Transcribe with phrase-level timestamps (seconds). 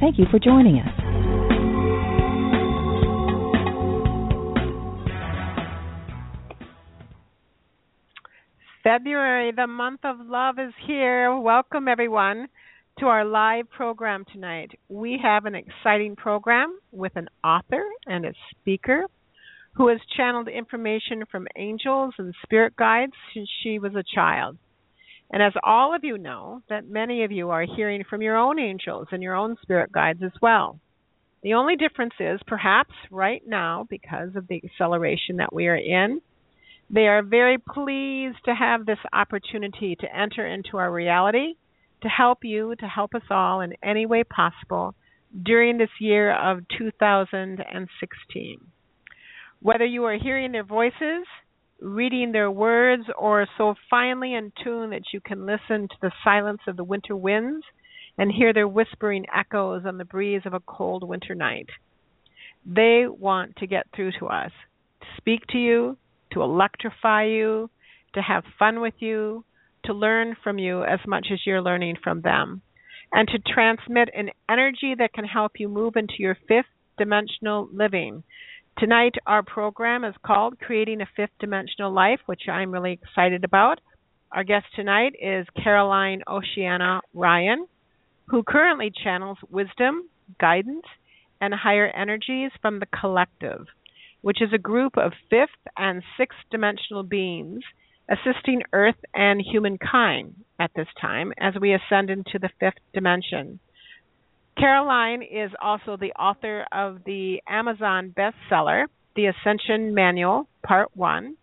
[0.00, 1.08] Thank you for joining us.
[8.84, 11.36] February, the month of love, is here.
[11.36, 12.46] Welcome, everyone,
[13.00, 14.70] to our live program tonight.
[14.88, 19.06] We have an exciting program with an author and a speaker
[19.72, 24.56] who has channeled information from angels and spirit guides since she was a child.
[25.30, 28.58] And as all of you know, that many of you are hearing from your own
[28.58, 30.80] angels and your own spirit guides as well.
[31.42, 36.20] The only difference is perhaps right now, because of the acceleration that we are in,
[36.90, 41.54] they are very pleased to have this opportunity to enter into our reality,
[42.02, 44.94] to help you, to help us all in any way possible
[45.42, 48.58] during this year of 2016.
[49.60, 51.26] Whether you are hearing their voices,
[51.80, 56.60] reading their words, or so finely in tune that you can listen to the silence
[56.66, 57.64] of the winter winds
[58.16, 61.68] and hear their whispering echoes on the breeze of a cold winter night.
[62.66, 64.50] They want to get through to us,
[65.00, 65.96] to speak to you,
[66.32, 67.70] to electrify you,
[68.14, 69.44] to have fun with you,
[69.84, 72.60] to learn from you as much as you're learning from them,
[73.12, 76.66] and to transmit an energy that can help you move into your fifth
[76.98, 78.24] dimensional living
[78.78, 83.80] Tonight, our program is called Creating a Fifth Dimensional Life, which I'm really excited about.
[84.30, 87.66] Our guest tonight is Caroline Oceana Ryan,
[88.28, 90.08] who currently channels wisdom,
[90.40, 90.84] guidance,
[91.40, 93.66] and higher energies from the collective,
[94.20, 97.64] which is a group of fifth and sixth dimensional beings
[98.08, 103.58] assisting Earth and humankind at this time as we ascend into the fifth dimension.
[104.58, 111.36] Caroline is also the author of the Amazon bestseller, The Ascension Manual, Part 1,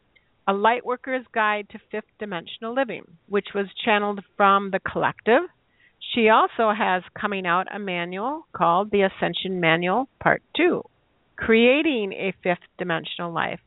[0.49, 5.43] A Lightworker's Guide to Fifth Dimensional Living, which was channeled from The Collective.
[6.13, 10.83] She also has coming out a manual called The Ascension Manual, Part 2,
[11.37, 13.61] Creating a Fifth Dimensional Life,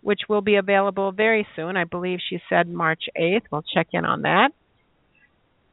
[0.00, 1.76] which will be available very soon.
[1.76, 3.42] I believe she said March 8th.
[3.52, 4.50] We'll check in on that.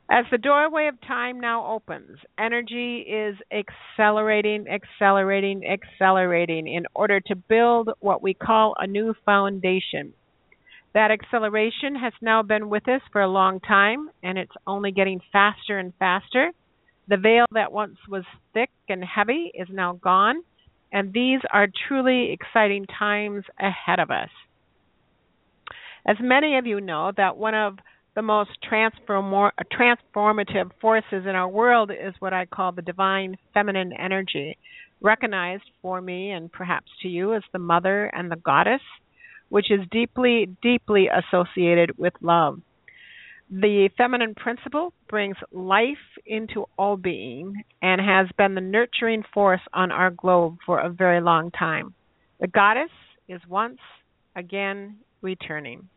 [0.10, 7.36] As the doorway of time now opens, energy is accelerating, accelerating, accelerating in order to
[7.36, 10.14] build what we call a new foundation.
[10.94, 15.22] That acceleration has now been with us for a long time, and it's only getting
[15.32, 16.52] faster and faster.
[17.08, 18.24] The veil that once was
[18.54, 20.44] thick and heavy is now gone,
[20.92, 24.30] and these are truly exciting times ahead of us.
[26.08, 27.80] As many of you know, that one of
[28.16, 33.92] the most transform- transformative forces in our world is what I call the divine feminine
[33.94, 34.58] energy,
[35.02, 38.82] recognized for me and perhaps to you as the mother and the goddess,
[39.50, 42.62] which is deeply, deeply associated with love.
[43.52, 49.92] The feminine principle brings life into all being and has been the nurturing force on
[49.92, 51.94] our globe for a very long time.
[52.40, 52.90] The goddess
[53.28, 53.80] is once
[54.36, 55.90] again returning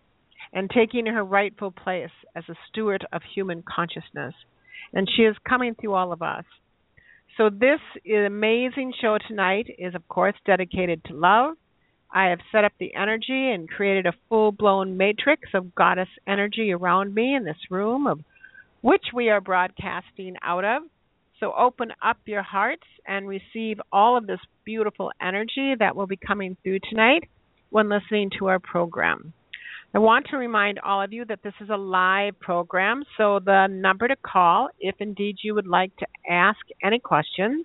[0.52, 4.34] and taking her rightful place as a steward of human consciousness.
[4.92, 6.44] And she is coming through all of us.
[7.36, 11.54] So, this amazing show tonight is, of course, dedicated to love.
[12.10, 16.72] I have set up the energy and created a full blown matrix of goddess energy
[16.72, 18.20] around me in this room, of
[18.80, 20.82] which we are broadcasting out of.
[21.38, 26.16] So, open up your hearts and receive all of this beautiful energy that will be
[26.16, 27.28] coming through tonight
[27.70, 29.32] when listening to our program.
[29.94, 33.68] I want to remind all of you that this is a live program, so the
[33.68, 37.64] number to call, if indeed you would like to ask any questions,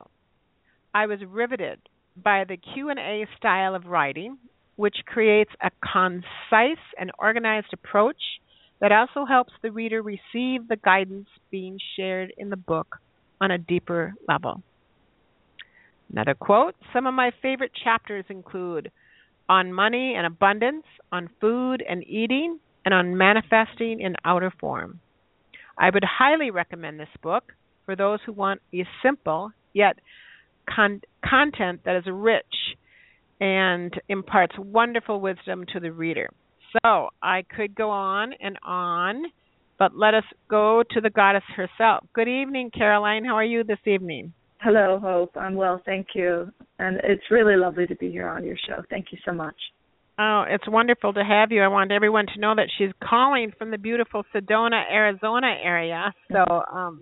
[0.94, 1.80] I was riveted
[2.16, 4.38] by the Q&A style of writing
[4.76, 8.22] which creates a concise and organized approach
[8.82, 12.98] that also helps the reader receive the guidance being shared in the book
[13.40, 14.62] on a deeper level.
[16.12, 18.92] Another quote Some of my favorite chapters include
[19.48, 25.00] on money and abundance, on food and eating, and on manifesting in outer form.
[25.78, 27.54] I would highly recommend this book
[27.86, 29.98] for those who want a simple yet
[30.74, 32.44] con- content that is rich
[33.40, 36.30] and imparts wonderful wisdom to the reader.
[36.84, 39.24] So I could go on and on,
[39.80, 42.06] but let us go to the goddess herself.
[42.14, 43.26] Good evening, Caroline.
[43.26, 44.34] How are you this evening?
[44.62, 45.36] Hello, Hope.
[45.38, 46.52] I'm well, thank you.
[46.80, 48.82] And it's really lovely to be here on your show.
[48.90, 49.56] Thank you so much.
[50.18, 51.62] Oh, it's wonderful to have you.
[51.62, 56.14] I want everyone to know that she's calling from the beautiful Sedona, Arizona area.
[56.32, 57.02] So, um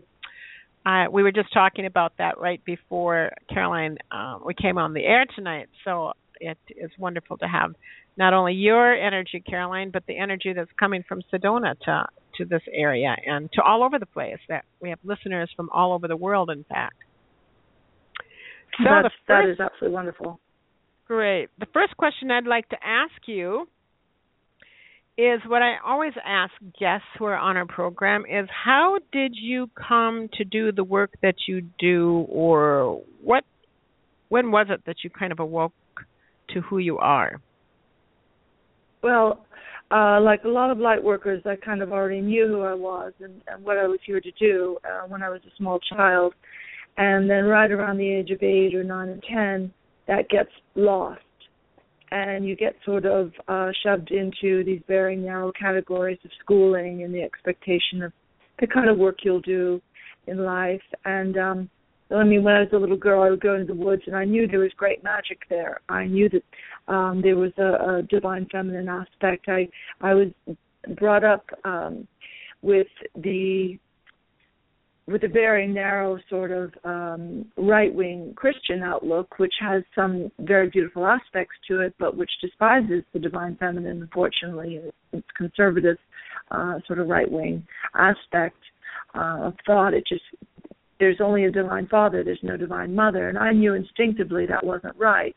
[0.85, 5.05] I, we were just talking about that right before Caroline um, we came on the
[5.05, 5.67] air tonight.
[5.85, 6.11] So
[6.43, 7.73] it is wonderful to have
[8.17, 12.05] not only your energy, Caroline, but the energy that's coming from Sedona to
[12.37, 14.39] to this area and to all over the place.
[14.49, 16.95] That we have listeners from all over the world, in fact.
[18.77, 20.39] So first, that is absolutely wonderful.
[21.07, 21.49] Great.
[21.59, 23.67] The first question I'd like to ask you
[25.17, 29.69] is what I always ask guests who are on our program is how did you
[29.75, 33.43] come to do the work that you do or what
[34.29, 35.73] when was it that you kind of awoke
[36.53, 37.41] to who you are?
[39.01, 39.45] Well,
[39.91, 43.13] uh, like a lot of light workers, I kind of already knew who I was
[43.19, 46.33] and, and what I was here to do uh, when I was a small child
[46.97, 49.71] and then right around the age of eight or nine or ten,
[50.07, 51.21] that gets lost,
[52.11, 57.13] and you get sort of uh, shoved into these very narrow categories of schooling and
[57.13, 58.11] the expectation of
[58.59, 59.81] the kind of work you'll do
[60.27, 60.81] in life.
[61.05, 61.69] And um,
[62.11, 64.15] I mean, when I was a little girl, I would go into the woods, and
[64.15, 65.81] I knew there was great magic there.
[65.89, 69.45] I knew that um, there was a, a divine feminine aspect.
[69.47, 69.67] I
[70.01, 70.27] I was
[70.97, 72.07] brought up um,
[72.61, 73.79] with the
[75.05, 80.69] with a very narrow sort of um, right wing Christian outlook, which has some very
[80.69, 84.79] beautiful aspects to it, but which despises the divine feminine, unfortunately,
[85.11, 85.97] its conservative
[86.51, 88.55] uh, sort of right wing aspect
[89.13, 89.93] uh, of thought.
[89.93, 90.23] It just
[90.99, 94.95] there's only a divine father, there's no divine mother, and I knew instinctively that wasn't
[94.97, 95.35] right.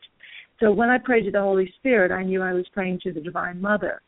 [0.59, 3.21] So when I prayed to the Holy Spirit, I knew I was praying to the
[3.21, 4.01] divine mother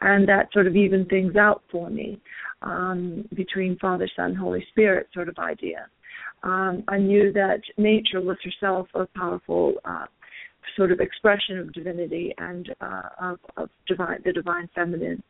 [0.00, 2.20] and that sort of evened things out for me
[2.62, 5.86] um, between Father, Son, Holy Spirit sort of idea.
[6.42, 10.06] Um, I knew that nature was herself a powerful uh,
[10.76, 15.22] sort of expression of divinity and uh, of, of divine, the divine feminine.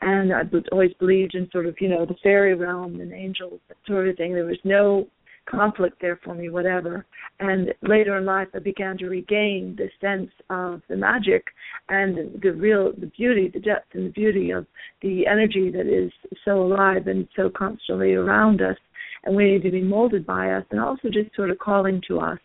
[0.00, 0.42] And I
[0.72, 4.16] always believed in sort of, you know, the fairy realm and angels, that sort of
[4.16, 4.34] thing.
[4.34, 5.06] There was no
[5.48, 7.06] conflict there for me, whatever.
[7.40, 11.44] And later in life, I began to regain the sense of the magic
[11.88, 14.66] and the real, the beauty, the depth and the beauty of
[15.02, 16.12] the energy that is
[16.44, 18.76] so alive and so constantly around us,
[19.24, 22.38] and waiting to be molded by us, and also just sort of calling to us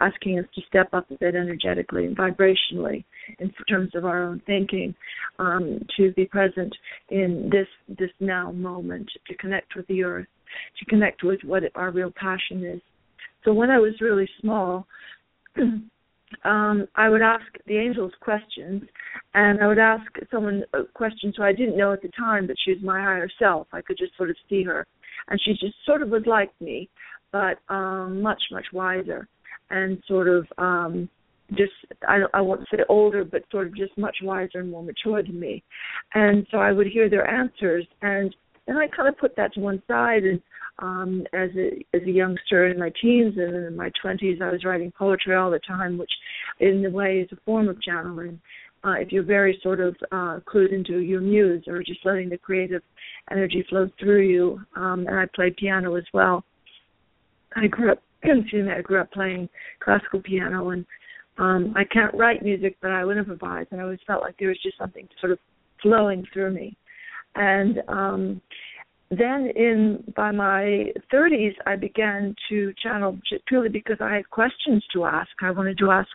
[0.00, 3.04] asking us to step up a bit energetically and vibrationally
[3.38, 4.94] in terms of our own thinking,
[5.38, 6.74] um, to be present
[7.10, 7.68] in this
[7.98, 10.26] this now moment, to connect with the earth,
[10.78, 12.80] to connect with what our real passion is.
[13.44, 14.86] So when I was really small,
[16.44, 18.82] um, I would ask the angels questions,
[19.34, 22.56] and I would ask someone a question who I didn't know at the time, but
[22.64, 23.66] she was my higher self.
[23.72, 24.86] I could just sort of see her,
[25.28, 26.88] and she just sort of was like me,
[27.32, 29.26] but um, much much wiser,
[29.70, 31.08] and sort of um,
[31.50, 31.72] just
[32.06, 35.38] I, I won't say older, but sort of just much wiser and more mature than
[35.38, 35.62] me.
[36.14, 38.34] And so I would hear their answers, and
[38.66, 40.24] and I kind of put that to one side.
[40.24, 40.40] And
[40.78, 44.64] um, as a as a youngster in my teens and in my twenties, I was
[44.64, 46.12] writing poetry all the time, which
[46.60, 48.40] in a way is a form of channeling.
[48.82, 52.38] Uh, if you're very sort of uh, clued into your muse or just letting the
[52.38, 52.80] creative
[53.30, 54.60] energy flow through you.
[54.74, 56.44] Um, and I played piano as well.
[57.56, 59.48] I grew up, excuse me, I grew up playing
[59.82, 60.86] classical piano, and
[61.38, 64.48] um, I can't write music, but I would improvise, and I always felt like there
[64.48, 65.38] was just something sort of
[65.82, 66.76] flowing through me.
[67.34, 68.40] And um
[69.10, 73.18] then in by my 30s i began to channel
[73.48, 75.30] purely because i had questions to ask.
[75.42, 76.10] I wanted to ask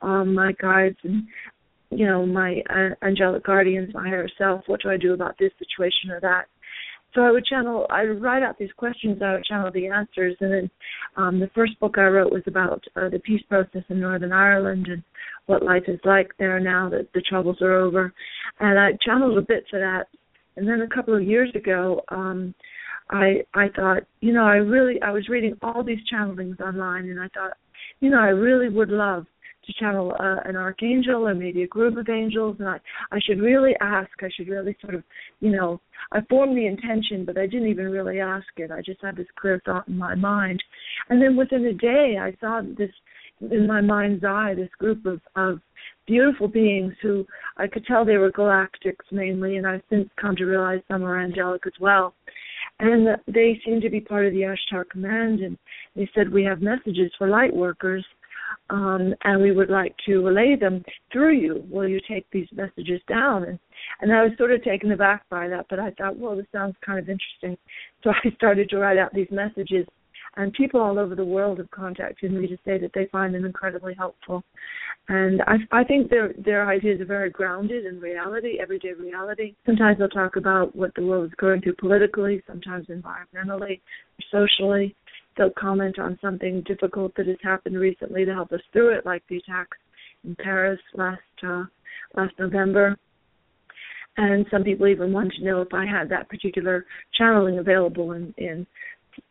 [0.00, 1.24] um my guides and
[1.90, 5.52] you know my uh, angelic guardians my higher self what do i do about this
[5.58, 6.46] situation or that
[7.14, 10.36] so I would channel, I would write out these questions, I would channel the answers,
[10.40, 10.70] and then
[11.16, 14.86] um, the first book I wrote was about uh, the peace process in Northern Ireland
[14.88, 15.02] and
[15.46, 18.12] what life is like there now that the troubles are over,
[18.60, 20.06] and I channeled a bit for that.
[20.56, 22.54] And then a couple of years ago, um,
[23.10, 27.20] I I thought, you know, I really I was reading all these channelings online, and
[27.20, 27.56] I thought,
[28.00, 29.26] you know, I really would love
[29.66, 32.78] to channel uh, an archangel or maybe a group of angels, and I
[33.10, 34.10] I should really ask.
[34.20, 35.04] I should really sort of,
[35.40, 35.80] you know,
[36.12, 38.70] I formed the intention, but I didn't even really ask it.
[38.70, 40.62] I just had this clear thought in my mind,
[41.08, 42.90] and then within a day, I saw this
[43.50, 45.60] in my mind's eye this group of of
[46.06, 47.26] beautiful beings who
[47.56, 51.20] I could tell they were galactics mainly, and I've since come to realize some are
[51.20, 52.14] angelic as well.
[52.80, 55.56] And they seemed to be part of the Ashtar Command, and
[55.94, 58.04] they said we have messages for light workers,
[58.70, 61.64] um, and we would like to relay them through you.
[61.70, 63.44] Will you take these messages down?
[63.44, 63.58] And
[64.00, 66.76] and I was sort of taken aback by that, but I thought, well, this sounds
[66.84, 67.56] kind of interesting.
[68.02, 69.86] So I started to write out these messages
[70.36, 73.44] and people all over the world have contacted me to say that they find them
[73.44, 74.42] incredibly helpful.
[75.08, 79.54] And I, I think their their ideas are very grounded in reality, everyday reality.
[79.66, 83.80] Sometimes they'll talk about what the world is going through politically, sometimes environmentally,
[84.30, 84.94] socially.
[85.36, 89.22] They'll comment on something difficult that has happened recently to help us through it, like
[89.28, 89.78] the attacks
[90.24, 91.64] in Paris last uh,
[92.16, 92.96] last November.
[94.16, 96.84] And some people even want to know if I had that particular
[97.18, 98.66] channeling available in, in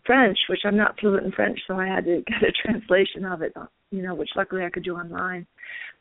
[0.05, 3.41] French, which I'm not fluent in French, so I had to get a translation of
[3.41, 3.53] it,
[3.91, 5.45] you know, which luckily I could do online.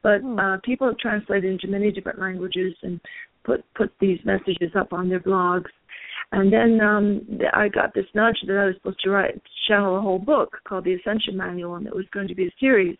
[0.02, 0.38] But hmm.
[0.38, 3.00] uh, people have translated into many different languages and
[3.44, 5.70] put put these messages up on their blogs.
[6.32, 10.00] And then um I got this nudge that I was supposed to write channel a
[10.00, 12.96] whole book called the Ascension Manual, and it was going to be a series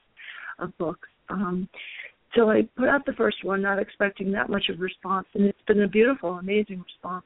[0.59, 1.09] of books.
[1.29, 1.69] Um,
[2.35, 5.45] so I put out the first one, not expecting that much of a response, and
[5.45, 7.25] it's been a beautiful, amazing response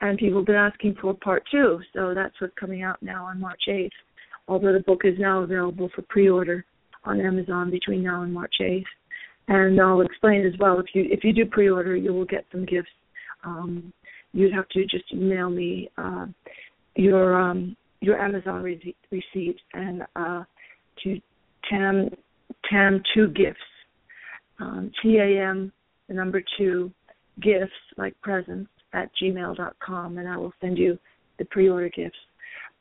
[0.00, 1.80] and people have been asking for part two.
[1.94, 3.90] So that's what's coming out now on March 8th.
[4.46, 6.64] Although the book is now available for pre-order
[7.04, 8.84] on Amazon between now and March 8th.
[9.48, 10.78] And I'll explain as well.
[10.78, 12.90] If you if you do pre-order, you will get some gifts.
[13.44, 13.92] Um,
[14.32, 16.26] you'd have to just email me uh,
[16.96, 20.44] your um, your Amazon receipt, receipt and uh,
[21.02, 21.20] to
[21.68, 22.08] Tam
[22.70, 23.58] Tam two gifts.
[24.60, 25.72] Um, T A M
[26.08, 26.90] the number two
[27.42, 30.98] gifts like presents at gmail.com, and I will send you
[31.38, 32.16] the pre-order gifts.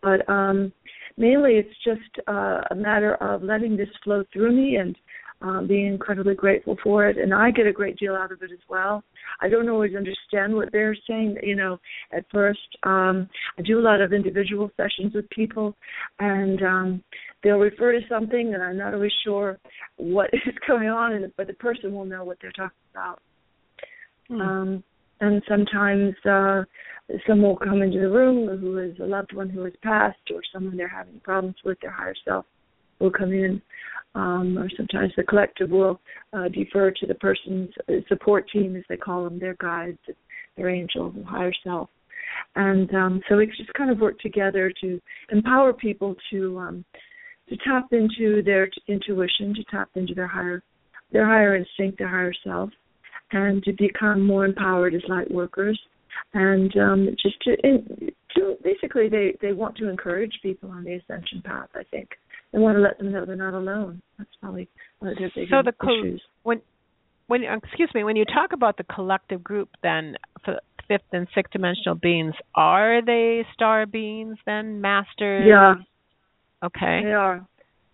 [0.02, 0.72] But um,
[1.18, 4.96] mainly, it's just uh, a matter of letting this flow through me and
[5.42, 7.18] um, being incredibly grateful for it.
[7.18, 9.04] And I get a great deal out of it as well.
[9.42, 11.38] I don't always understand what they're saying.
[11.44, 11.80] You know,
[12.12, 15.76] at first, um, I do a lot of individual sessions with people,
[16.20, 17.04] and um,
[17.44, 19.60] they'll refer to something, and I'm not always sure
[19.98, 23.22] what is going on, and, but the person will know what they're talking about.
[24.28, 24.42] Hmm.
[24.42, 24.84] Um,
[25.20, 26.64] and sometimes uh
[27.26, 30.42] someone will come into the room who is a loved one who has passed or
[30.54, 32.46] someone they're having problems with their higher self
[33.00, 33.62] will come in
[34.16, 36.00] um or sometimes the collective will
[36.34, 37.70] uh defer to the person's
[38.08, 40.00] support team as they call them their guides
[40.58, 41.90] their angels and higher self.
[42.56, 45.00] And um so we just kind of work together to
[45.32, 46.86] empower people to um
[47.50, 50.62] to tap into their intuition to tap into their higher
[51.12, 52.70] their higher instinct their higher self
[53.32, 55.80] and to become more empowered as light workers.
[56.34, 57.56] And um just to
[58.36, 62.10] to basically they they want to encourage people on the ascension path i think
[62.54, 64.02] they want to let them know they're not alone.
[64.18, 66.22] That's probably one of their big so the co- issues.
[66.44, 66.62] when
[67.28, 71.52] when excuse me when you talk about the collective group then for fifth and sixth
[71.52, 75.46] dimensional beings are they star beings then masters?
[75.48, 75.76] Yeah.
[76.64, 77.02] Okay.
[77.04, 77.46] They are.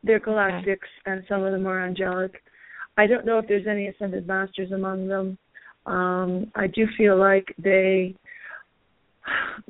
[0.04, 0.78] They're galactics okay.
[1.06, 2.42] and some of them are angelic.
[2.98, 5.38] I don't know if there's any ascended masters among them.
[5.86, 8.16] Um, I do feel like they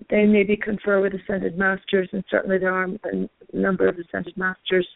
[0.09, 2.87] they maybe confer with ascended masters, and certainly there are
[3.57, 4.87] number of ascended masters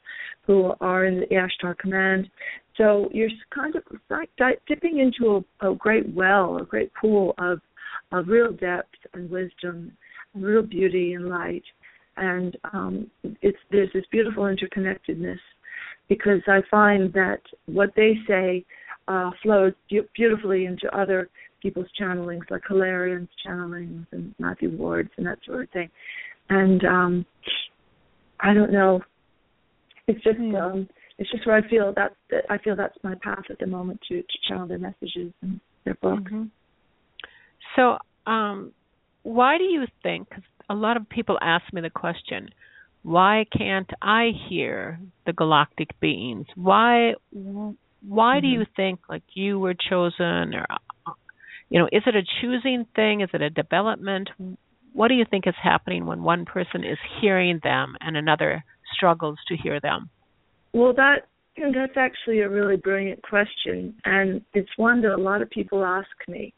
[0.46, 2.30] who are in the Ashtar command.
[2.78, 3.84] So you're kind of
[4.68, 7.60] dipping into a, a great well, a great pool of
[8.12, 9.92] of real depth and wisdom,
[10.34, 11.64] and real beauty and light,
[12.16, 13.10] and um,
[13.42, 15.40] it's there's this beautiful interconnectedness
[16.08, 18.66] because I find that what they say
[19.08, 21.30] uh, flows be- beautifully into other
[21.62, 25.90] people's channelings, like Hilarion's channelings and Matthew Ward's and that sort of thing.
[26.50, 27.26] And um,
[28.39, 29.01] I don't know.
[30.08, 30.60] It's just mm.
[30.62, 33.67] um, it's just where I feel that, that I feel that's my path at the
[33.67, 36.32] moment to to channel their messages and their books.
[36.32, 36.44] Mm-hmm.
[37.75, 37.98] So,
[38.29, 38.72] um,
[39.24, 40.29] why do you think?
[40.29, 42.50] Cause a lot of people ask me the question
[43.03, 46.46] why can't I hear the galactic beings?
[46.56, 48.41] Why why mm-hmm.
[48.41, 50.65] do you think like you were chosen or
[51.70, 53.22] you know, is it a choosing thing?
[53.22, 54.29] Is it a development?
[54.98, 58.63] What do you think is happening when one person is hearing them and another
[58.96, 60.10] struggles to hear them?
[60.74, 65.51] Well, that that's actually a really brilliant question, and it's one that a lot of
[65.51, 66.51] people ask me.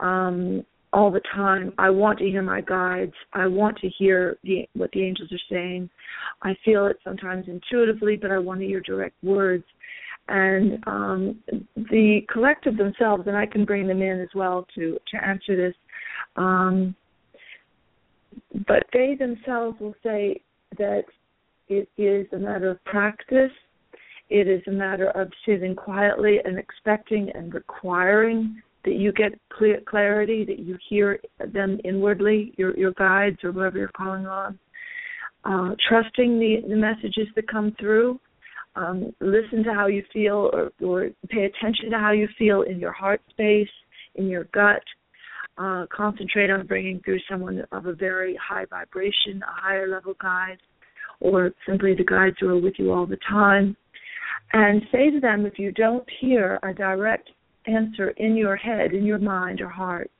[0.00, 1.72] Um, all the time.
[1.78, 3.12] I want to hear my guides.
[3.34, 5.88] I want to hear the, what the angels are saying.
[6.42, 9.64] I feel it sometimes intuitively, but I want to hear direct words.
[10.28, 11.38] And um,
[11.76, 15.74] the collective themselves, and I can bring them in as well to to answer this.
[16.34, 16.96] Um,
[18.66, 20.40] but they themselves will say
[20.78, 21.04] that
[21.68, 23.52] it is a matter of practice.
[24.28, 29.80] It is a matter of sitting quietly and expecting and requiring that you get clear
[29.86, 31.20] clarity, that you hear
[31.52, 34.58] them inwardly, your your guides or whoever you're calling on.
[35.44, 38.20] Uh, trusting the, the messages that come through.
[38.76, 42.78] Um, listen to how you feel or, or pay attention to how you feel in
[42.78, 43.68] your heart space,
[44.14, 44.82] in your gut.
[45.58, 50.56] Uh, concentrate on bringing through someone of a very high vibration, a higher level guide,
[51.20, 53.76] or simply the guides who are with you all the time.
[54.52, 57.28] And say to them if you don't hear a direct
[57.66, 60.10] answer in your head, in your mind or heart,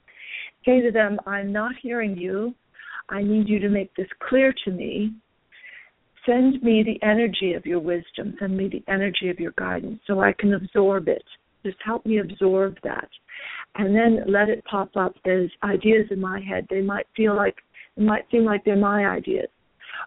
[0.64, 2.54] say to them, I'm not hearing you.
[3.08, 5.14] I need you to make this clear to me.
[6.26, 8.34] Send me the energy of your wisdom.
[8.38, 11.25] Send me the energy of your guidance so I can absorb it.
[11.64, 13.08] Just help me absorb that.
[13.76, 16.66] And then let it pop up as ideas in my head.
[16.68, 17.56] They might feel like
[17.96, 19.48] it might seem like they're my ideas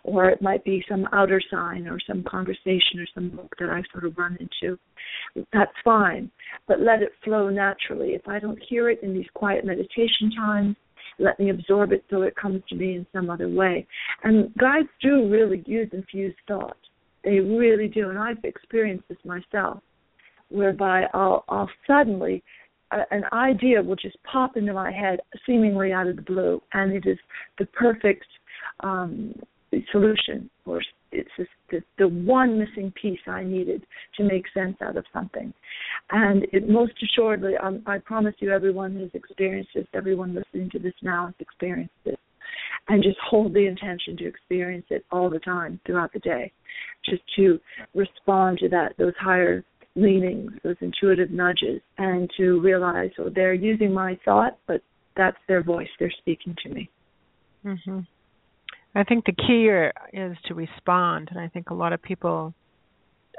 [0.04, 3.82] or it might be some outer sign or some conversation or some book that I
[3.92, 4.78] sort of run into.
[5.54, 6.32] That's fine,
[6.68, 8.10] but let it flow naturally.
[8.10, 10.76] If I don't hear it in these quiet meditation times,
[11.20, 13.88] let me absorb it so it comes to me in some other way.
[14.24, 16.78] And guides do really use infused thought.
[17.24, 19.80] They really do, and I've experienced this myself,
[20.50, 22.44] whereby I'll, I'll suddenly
[23.12, 27.06] an idea will just pop into my head seemingly out of the blue and it
[27.06, 27.18] is
[27.58, 28.26] the perfect
[28.82, 29.34] um
[29.92, 30.82] solution or
[31.14, 33.86] it's just the, the one missing piece I needed
[34.18, 35.54] to make sense out of something.
[36.12, 39.86] And it most assuredly, um, I promise you, everyone has experienced this.
[39.94, 42.18] Everyone listening to this now has experienced this.
[42.90, 46.52] And just hold the intention to experience it all the time throughout the day,
[47.06, 47.60] just to
[47.96, 49.64] respond to that those higher
[49.96, 54.82] leanings, those intuitive nudges, and to realize, oh, they're using my thought, but
[55.16, 55.90] that's their voice.
[56.00, 56.90] They're speaking to me.
[57.66, 58.00] Mm-hmm.
[58.96, 62.54] I think the key is to respond, and I think a lot of people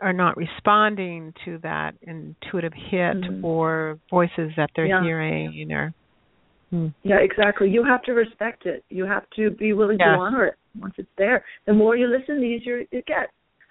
[0.02, 3.44] are not responding to that intuitive hit mm-hmm.
[3.44, 5.02] or voices that they're yeah.
[5.02, 5.94] hearing or
[6.70, 6.88] hmm.
[7.02, 10.54] yeah exactly you have to respect it you have to be willing to honor it
[10.80, 13.30] once it's there the more you listen the easier it gets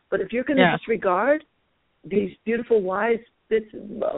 [0.10, 1.44] but if you're going to disregard
[2.04, 3.68] these beautiful wise bits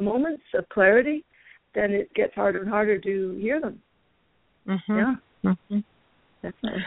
[0.02, 1.24] moments of clarity
[1.74, 3.80] then it gets harder and harder to hear them
[4.68, 4.96] mm-hmm.
[4.96, 5.80] yeah mm-hmm.
[6.42, 6.84] definitely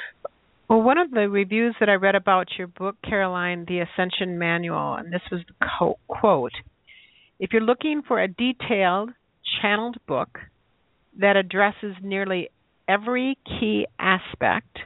[0.68, 4.96] well, one of the reviews that I read about your book, Caroline, The Ascension Manual,
[4.96, 6.52] and this was the co- quote
[7.40, 9.08] If you're looking for a detailed,
[9.62, 10.38] channeled book
[11.18, 12.50] that addresses nearly
[12.86, 14.78] every key aspect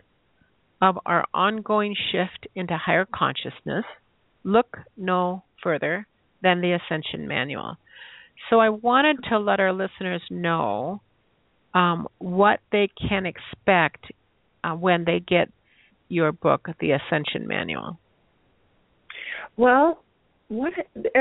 [0.80, 3.84] of our ongoing shift into higher consciousness,
[4.44, 6.06] look no further
[6.42, 7.76] than the Ascension Manual.
[8.50, 11.00] So I wanted to let our listeners know
[11.74, 14.06] um, what they can expect
[14.64, 15.48] uh, when they get
[16.08, 17.98] your book, The Ascension Manual?
[19.56, 20.02] Well,
[20.48, 21.20] what uh,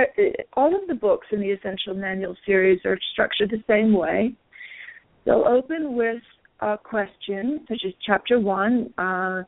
[0.54, 4.34] all of the books in the Ascension Manual series are structured the same way.
[5.26, 6.22] They'll open with
[6.60, 8.94] a question, such as chapter one.
[8.98, 9.44] Uh,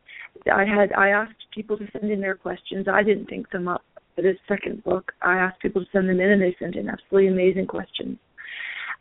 [0.51, 2.87] I had I asked people to send in their questions.
[2.91, 3.83] I didn't think them up
[4.15, 5.11] for this second book.
[5.21, 8.17] I asked people to send them in, and they sent in absolutely amazing questions.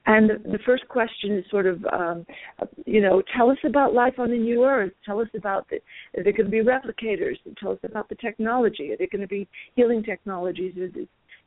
[0.05, 2.27] And the, first question is sort of, um,
[2.87, 4.93] you know, tell us about life on the new earth.
[5.07, 5.77] Tell us about the,
[6.19, 7.37] are there going to be replicators?
[7.61, 8.93] Tell us about the technology.
[8.93, 9.47] Are there going to be
[9.77, 10.77] healing technologies?
[10.77, 10.89] Are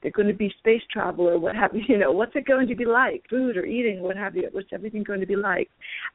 [0.01, 1.81] there going to be space travel or what have you?
[1.89, 3.23] You know, what's it going to be like?
[3.29, 4.47] Food or eating, what have you?
[4.51, 5.69] What's everything going to be like?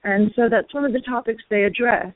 [0.04, 2.12] And so that's one of the topics they address.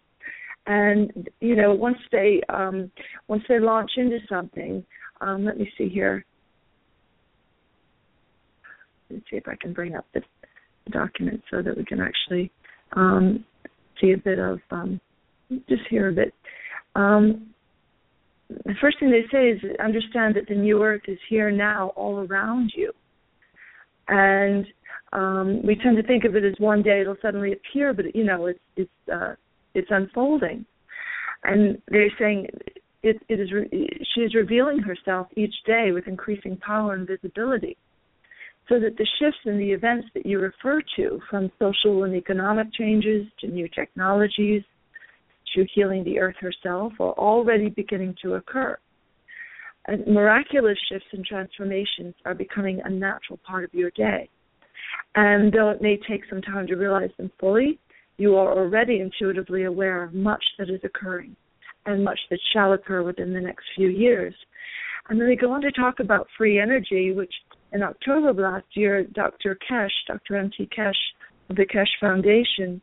[0.66, 2.90] And you know, once they um,
[3.28, 4.82] once they launch into something,
[5.20, 6.24] um, let me see here.
[9.10, 10.24] Let's see if I can bring up this
[10.90, 12.50] document so that we can actually
[12.92, 13.44] um,
[14.00, 15.00] see a bit of um,
[15.68, 16.34] just hear a bit.
[16.94, 17.48] Um,
[18.48, 22.26] the first thing they say is understand that the new earth is here now, all
[22.26, 22.92] around you,
[24.08, 24.66] and
[25.12, 28.24] um, we tend to think of it as one day it'll suddenly appear, but you
[28.24, 29.34] know it's it's uh,
[29.74, 30.64] it's unfolding,
[31.44, 32.48] and they're saying
[33.04, 37.76] it, it is re- she is revealing herself each day with increasing power and visibility
[38.66, 42.72] so that the shifts in the events that you refer to, from social and economic
[42.72, 44.62] changes to new technologies
[45.54, 48.76] to healing the earth herself, are already beginning to occur.
[49.86, 54.30] And miraculous shifts and transformations are becoming a natural part of your day.
[55.14, 57.78] And though it may take some time to realize them fully,
[58.16, 61.36] you are already intuitively aware of much that is occurring
[61.86, 64.34] and much that shall occur within the next few years.
[65.08, 67.32] And then they go on to talk about free energy, which
[67.72, 69.58] in October of last year, Dr.
[69.70, 70.36] Keshe, Dr.
[70.36, 70.68] M.T.
[70.76, 70.94] Keshe
[71.50, 72.80] of the Keshe Foundation,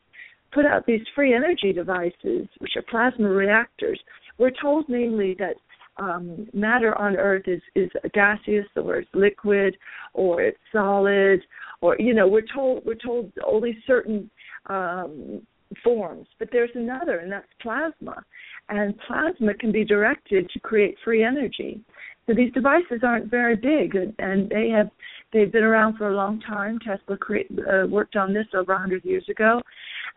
[0.51, 3.99] put out these free energy devices, which are plasma reactors.
[4.37, 5.55] We're told mainly that
[5.97, 9.77] um, matter on Earth is is gaseous, or it's liquid,
[10.13, 11.41] or it's solid,
[11.81, 14.29] or you know, we're told we're told only certain
[14.67, 15.41] um,
[15.83, 16.27] forms.
[16.39, 18.23] But there's another, and that's plasma,
[18.69, 21.81] and plasma can be directed to create free energy.
[22.27, 24.89] So these devices aren't very big, and, and they have
[25.33, 26.79] they've been around for a long time.
[26.79, 29.61] Tesla create, uh, worked on this over 100 years ago,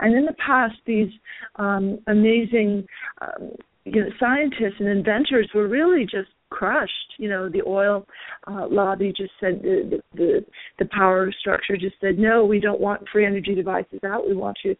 [0.00, 1.10] and in the past, these
[1.56, 2.86] um, amazing
[3.20, 3.52] um,
[3.84, 7.14] you know, scientists and inventors were really just crushed.
[7.18, 8.06] You know, the oil
[8.46, 10.44] uh, lobby just said the, the
[10.78, 14.28] the power structure just said no, we don't want free energy devices out.
[14.28, 14.74] We want to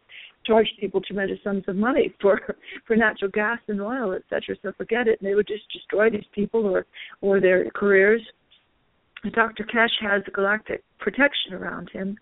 [0.45, 2.39] charge people tremendous sums of money for
[2.87, 4.55] for natural gas and oil, et cetera.
[4.61, 5.19] So forget it.
[5.21, 6.85] And they would just destroy these people or
[7.21, 8.21] or their careers.
[9.33, 9.63] Dr.
[9.63, 12.17] Keshe has galactic protection around him.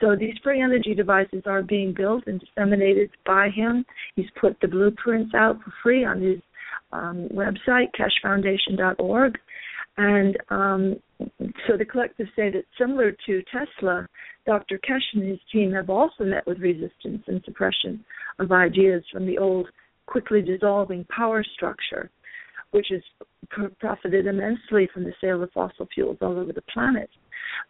[0.00, 3.84] So these free energy devices are being built and disseminated by him.
[4.16, 6.38] He's put the blueprints out for free on his
[6.92, 9.38] um, website, keshefoundation.org.
[9.96, 10.96] And um,
[11.66, 14.06] so the collective say that similar to Tesla,
[14.46, 14.78] Dr.
[14.78, 18.04] Keshe and his team have also met with resistance and suppression
[18.38, 19.68] of ideas from the old,
[20.06, 22.10] quickly dissolving power structure,
[22.70, 23.02] which has
[23.78, 27.10] profited immensely from the sale of fossil fuels all over the planet.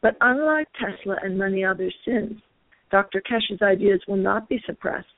[0.01, 2.35] But unlike Tesla and many others since,
[2.91, 3.21] Dr.
[3.23, 5.09] Keshe's ideas will not be suppressed,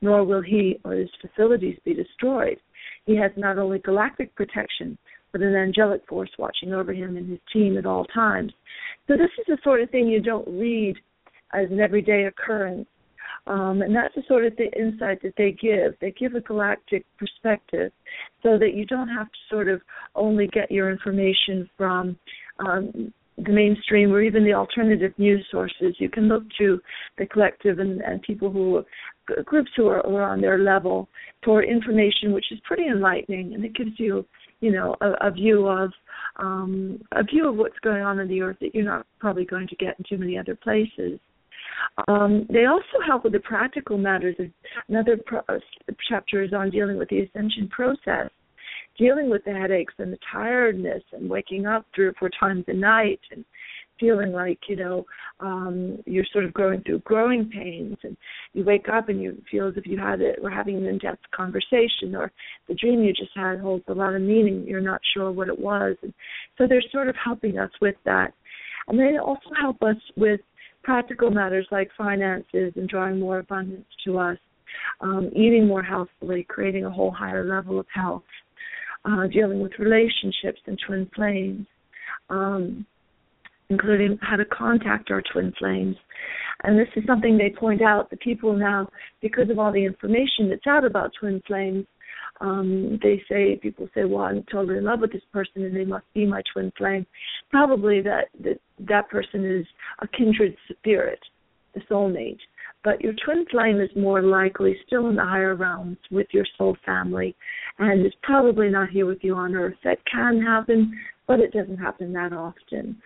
[0.00, 2.58] nor will he or his facilities be destroyed.
[3.06, 4.96] He has not only galactic protection,
[5.34, 8.52] but an angelic force watching over him and his team at all times.
[9.08, 10.94] So this is the sort of thing you don't read
[11.52, 12.86] as an everyday occurrence.
[13.48, 15.94] Um, and that's the sort of the insight that they give.
[16.00, 17.90] They give a galactic perspective
[18.44, 19.82] so that you don't have to sort of
[20.14, 22.16] only get your information from
[22.60, 25.96] um, the mainstream or even the alternative news sources.
[25.98, 26.80] You can look to
[27.18, 28.84] the collective and, and people who
[29.44, 31.08] groups who are, are on their level
[31.44, 34.24] for information which is pretty enlightening and it gives you
[34.64, 35.92] you know a, a view of
[36.36, 39.68] um, a view of what's going on in the earth that you're not probably going
[39.68, 41.20] to get in too many other places.
[42.08, 44.36] Um, they also help with the practical matters.
[44.88, 45.58] Another pro- uh,
[46.08, 48.30] chapter is on dealing with the ascension process
[48.96, 52.72] dealing with the headaches and the tiredness and waking up three or four times a
[52.72, 53.44] night and
[53.98, 55.04] feeling like you know
[55.40, 58.16] um you're sort of going through growing pains and
[58.52, 61.22] you wake up and you feel as if you had it we're having an in-depth
[61.34, 62.30] conversation or
[62.68, 65.58] the dream you just had holds a lot of meaning you're not sure what it
[65.58, 65.96] was.
[66.02, 66.12] And
[66.56, 68.32] so they're sort of helping us with that.
[68.88, 70.40] And they also help us with
[70.82, 74.38] practical matters like finances and drawing more abundance to us
[75.00, 78.22] um, eating more healthfully creating a whole higher level of health
[79.04, 81.66] uh, dealing with relationships and twin flames,
[82.30, 82.86] um,
[83.70, 85.96] including how to contact our twin flames.
[86.62, 88.88] And this is something they point out that people now,
[89.20, 91.86] because of all the information that's out about twin flames,
[92.40, 95.84] um, they say people say, "Well, I'm totally in love with this person, and they
[95.84, 97.06] must be my twin flame."
[97.50, 99.66] Probably that that that person is
[100.00, 101.20] a kindred spirit,
[101.74, 102.40] the soulmate,
[102.82, 106.76] but your twin flame is more likely still in the higher realms with your soul
[106.84, 107.34] family
[107.78, 109.76] and is probably not here with you on earth.
[109.84, 110.92] That can happen,
[111.26, 112.96] but it doesn't happen that often.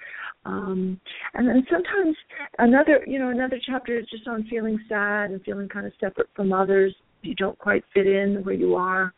[0.45, 1.01] Um,
[1.35, 2.17] and then sometimes
[2.59, 6.29] another, you know, another chapter is just on feeling sad and feeling kind of separate
[6.35, 6.95] from others.
[7.23, 9.13] You don't quite fit in where you are.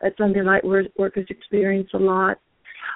[0.00, 2.38] That's something light workers experience a lot.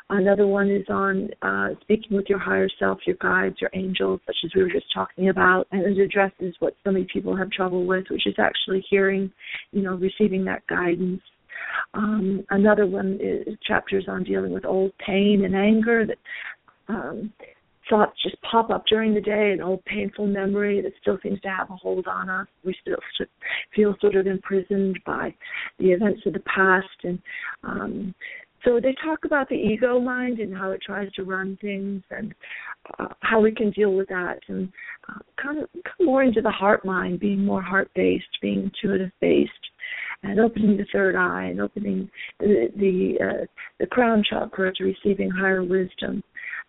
[0.09, 4.37] Another one is on uh, speaking with your higher self, your guides, your angels, such
[4.45, 7.87] as we were just talking about, and it addresses what so many people have trouble
[7.87, 9.33] with, which is actually hearing,
[9.73, 11.23] you know, receiving that guidance.
[11.95, 16.19] Um, another one is chapters on dealing with old pain and anger that
[16.89, 17.33] um,
[17.89, 21.49] thoughts just pop up during the day, an old painful memory that still seems to
[21.49, 22.47] have a hold on us.
[22.65, 22.99] We still
[23.75, 25.35] feel sort of imprisoned by
[25.79, 27.19] the events of the past, and
[27.65, 28.15] um,
[28.65, 32.35] so they talk about the ego mind and how it tries to run things and
[32.99, 34.71] uh, how we can deal with that and
[35.09, 39.11] uh, kind of come more into the heart mind, being more heart based, being intuitive
[39.21, 39.51] based,
[40.23, 43.47] and opening the third eye and opening the the, uh,
[43.79, 46.23] the crown chakra to receiving higher wisdom.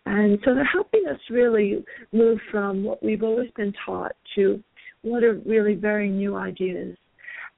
[0.04, 4.62] And so they're helping us really move from what we've always been taught to
[5.02, 6.96] what are really very new ideas.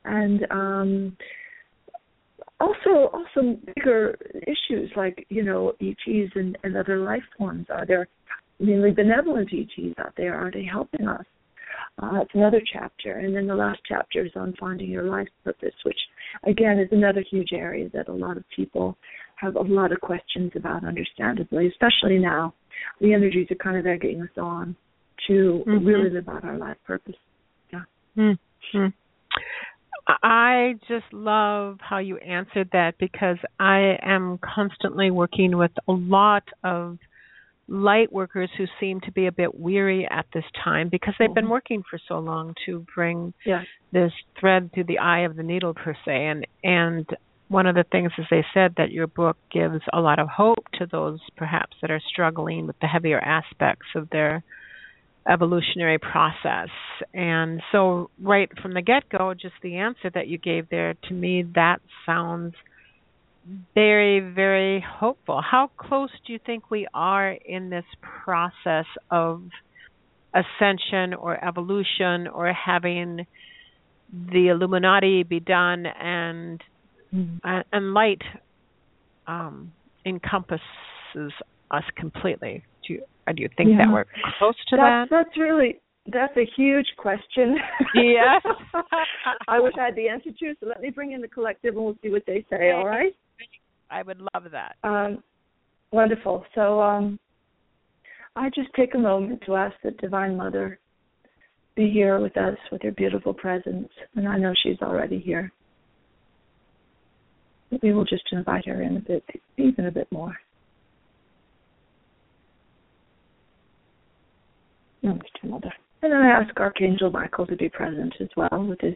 [0.04, 1.16] And um,
[2.60, 7.66] also also bigger issues like you know ETs and, and other life forms.
[7.70, 8.08] Are there
[8.60, 10.34] mainly benevolent ETs out there?
[10.34, 11.24] Are they helping us?
[12.02, 15.74] Uh, it's another chapter, and then the last chapter is on finding your life purpose,
[15.84, 15.98] which
[16.46, 18.96] again is another huge area that a lot of people
[19.36, 22.54] have a lot of questions about, understandably, especially now.
[23.00, 24.76] The energies are kind of egging us on
[25.28, 25.84] to mm-hmm.
[25.84, 27.14] really live out our life purpose.
[27.72, 27.82] Yeah.
[28.16, 28.86] Mm-hmm.
[30.22, 36.44] I just love how you answered that because I am constantly working with a lot
[36.62, 36.98] of
[37.66, 41.44] light workers who seem to be a bit weary at this time because they've been
[41.44, 41.52] mm-hmm.
[41.52, 43.64] working for so long to bring yes.
[43.92, 47.06] this thread through the eye of the needle per se and and
[47.48, 50.64] one of the things as they said that your book gives a lot of hope
[50.74, 54.42] to those perhaps that are struggling with the heavier aspects of their
[55.28, 56.68] evolutionary process.
[57.12, 61.14] And so, right from the get go, just the answer that you gave there, to
[61.14, 62.54] me, that sounds
[63.74, 65.40] very, very hopeful.
[65.42, 67.84] How close do you think we are in this
[68.24, 69.42] process of
[70.34, 73.26] ascension or evolution or having
[74.12, 76.62] the Illuminati be done and
[77.14, 77.60] mm-hmm.
[77.72, 78.22] and light
[79.26, 79.72] um,
[80.06, 80.62] encompasses
[81.70, 82.64] us completely?
[82.86, 83.84] Do you, do you think yeah.
[83.84, 84.04] that we're
[84.38, 85.24] close to that's, that?
[85.24, 87.56] That's really that's a huge question.
[87.94, 88.42] Yes.
[89.48, 91.84] I wish I had the answer to, so let me bring in the collective and
[91.84, 93.14] we'll see what they say, all right?
[93.94, 94.74] I would love that.
[94.82, 95.22] Um,
[95.92, 96.44] wonderful.
[96.56, 97.18] So um,
[98.34, 100.80] I just take a moment to ask the Divine Mother
[101.76, 105.52] be here with us with her beautiful presence, and I know she's already here.
[107.82, 109.24] We will just invite her in a bit,
[109.56, 110.36] even a bit more.
[115.04, 115.72] Namaste, Mother.
[116.02, 118.94] And then I ask Archangel Michael to be present as well with his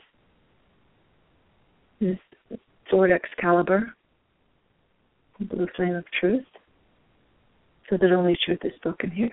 [1.99, 2.17] his
[2.89, 3.93] sword Excalibur,
[5.41, 6.45] the flame of truth,
[7.89, 9.31] so that only truth is spoken here.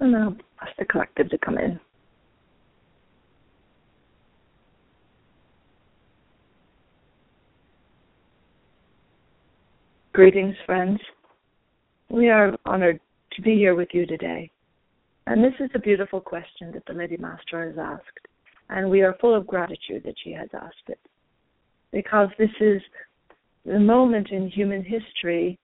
[0.00, 1.78] And I'll ask the collective to come in.
[10.12, 11.00] Greetings, friends.
[12.10, 13.00] We are honored
[13.32, 14.50] to be here with you today.
[15.26, 18.26] And this is a beautiful question that the Lady Master has asked.
[18.70, 20.98] And we are full of gratitude that she has asked it.
[21.92, 22.80] Because this is
[23.66, 25.58] the moment in human history,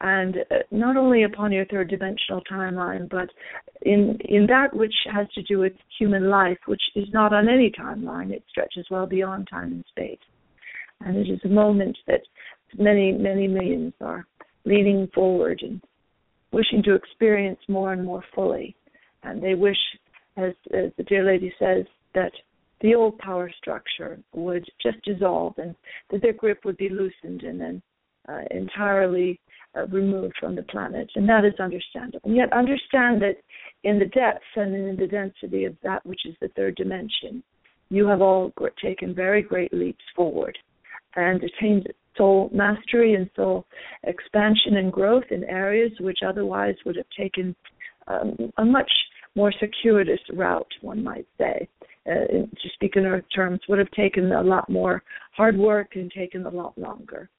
[0.00, 3.28] and uh, not only upon your third dimensional timeline, but
[3.82, 7.70] in, in that which has to do with human life, which is not on any
[7.70, 10.18] timeline, it stretches well beyond time and space.
[11.00, 12.22] And it is a moment that
[12.78, 14.26] many, many millions are
[14.64, 15.80] leaning forward and
[16.52, 18.76] wishing to experience more and more fully.
[19.22, 19.78] And they wish,
[20.36, 22.32] as, as the dear lady says, that
[22.80, 25.74] the old power structure would just dissolve and
[26.10, 27.82] that their grip would be loosened and then
[28.28, 29.40] uh, entirely
[29.76, 31.08] uh, removed from the planet.
[31.14, 32.20] And that is understandable.
[32.24, 33.36] And yet, understand that
[33.84, 37.42] in the depths and in the density of that which is the third dimension,
[37.88, 40.56] you have all taken very great leaps forward
[41.14, 43.66] and attained soul mastery and soul
[44.04, 47.54] expansion and growth in areas which otherwise would have taken
[48.08, 48.90] um, a much
[49.34, 51.68] more circuitous route, one might say.
[52.04, 56.10] Uh, to speak in earth terms, would have taken a lot more hard work and
[56.10, 57.30] taken a lot longer.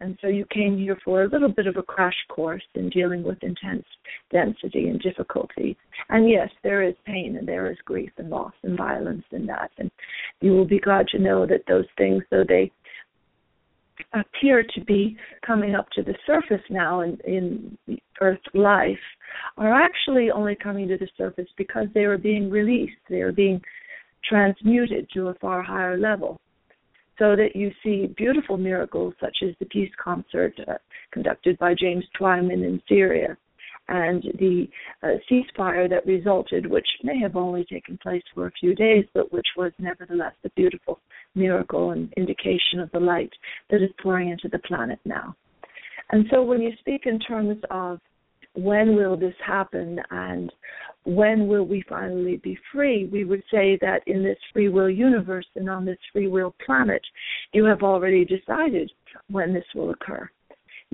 [0.00, 3.22] And so you came here for a little bit of a crash course in dealing
[3.22, 3.86] with intense
[4.30, 5.76] density and difficulty.
[6.08, 9.70] And yes, there is pain and there is grief and loss and violence in that.
[9.78, 9.90] And
[10.40, 12.72] you will be glad to know that those things, though they
[14.12, 17.78] appear to be coming up to the surface now in, in
[18.20, 18.98] Earth life
[19.56, 23.60] are actually only coming to the surface because they are being released, they are being
[24.28, 26.40] transmuted to a far higher level.
[27.18, 30.74] So that you see beautiful miracles such as the peace concert uh,
[31.12, 33.36] conducted by James Twyman in Syria,
[33.88, 34.66] and the
[35.02, 39.32] uh, ceasefire that resulted, which may have only taken place for a few days, but
[39.32, 41.00] which was nevertheless a beautiful
[41.34, 43.32] miracle and indication of the light
[43.70, 45.34] that is pouring into the planet now.
[46.10, 48.00] And so when you speak in terms of
[48.54, 50.52] when will this happen and
[51.04, 55.46] when will we finally be free, we would say that in this free will universe
[55.56, 57.02] and on this free will planet,
[57.52, 58.90] you have already decided
[59.28, 60.28] when this will occur.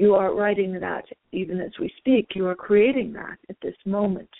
[0.00, 2.28] You are writing that even as we speak.
[2.34, 4.30] You are creating that at this moment.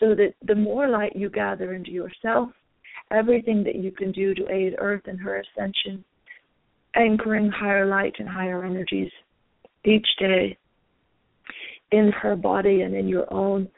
[0.00, 2.48] So that the more light you gather into yourself,
[3.12, 6.04] everything that you can do to aid Earth in her ascension,
[6.96, 9.12] anchoring higher light and higher energies
[9.84, 10.58] each day
[11.92, 13.68] in her body and in your own,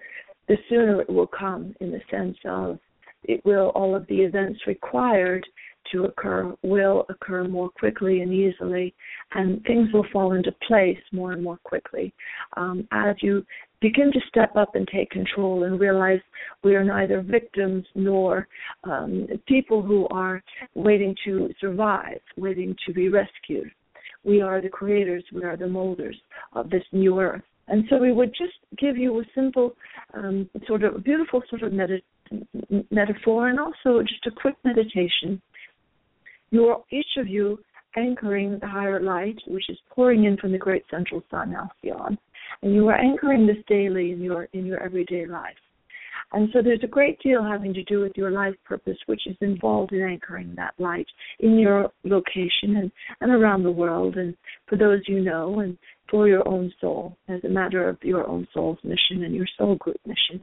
[0.48, 2.78] the sooner it will come in the sense of
[3.24, 5.46] it will all of the events required
[5.92, 8.94] to occur will occur more quickly and easily,
[9.32, 12.12] and things will fall into place more and more quickly
[12.56, 13.44] um, as you
[13.80, 16.20] begin to step up and take control and realize
[16.62, 18.46] we are neither victims nor
[18.84, 20.42] um, people who are
[20.74, 23.70] waiting to survive, waiting to be rescued.
[24.22, 26.16] We are the creators, we are the molders
[26.52, 27.42] of this new earth.
[27.68, 29.72] And so we would just give you a simple,
[30.12, 32.02] um, sort of beautiful sort of meta-
[32.90, 35.40] metaphor and also just a quick meditation.
[36.50, 37.58] You are each of you
[37.96, 42.18] anchoring the higher light, which is pouring in from the great central sun, Alcyon,
[42.62, 45.56] and you are anchoring this daily in your in your everyday life.
[46.32, 49.36] And so there's a great deal having to do with your life purpose, which is
[49.40, 51.06] involved in anchoring that light
[51.40, 54.36] in your location and, and around the world, and
[54.68, 55.76] for those you know, and
[56.08, 59.74] for your own soul, as a matter of your own soul's mission and your soul
[59.76, 60.42] group mission.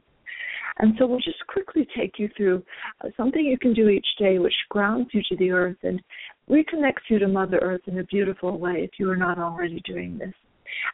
[0.78, 2.62] And so we'll just quickly take you through
[3.04, 6.00] uh, something you can do each day which grounds you to the earth and
[6.48, 10.18] reconnects you to Mother Earth in a beautiful way if you are not already doing
[10.18, 10.34] this.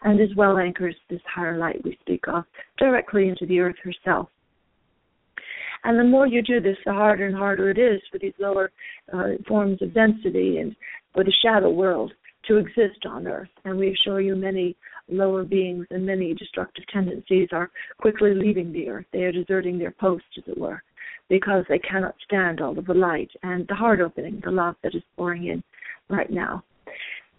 [0.03, 2.45] And as well anchors this higher light we speak of
[2.79, 4.29] directly into the earth herself.
[5.85, 8.73] And the more you do this, the harder and harder it is for these lower
[9.13, 10.75] uh, forms of density and
[11.13, 12.13] for the shadow world
[12.49, 13.51] to exist on Earth.
[13.65, 14.77] And we assure you many
[15.09, 19.07] lower beings and many destructive tendencies are quickly leaving the Earth.
[19.13, 20.83] They are deserting their post, as it were,
[21.29, 24.95] because they cannot stand all of the light and the heart opening, the love that
[24.95, 25.63] is pouring in
[26.09, 26.63] right now.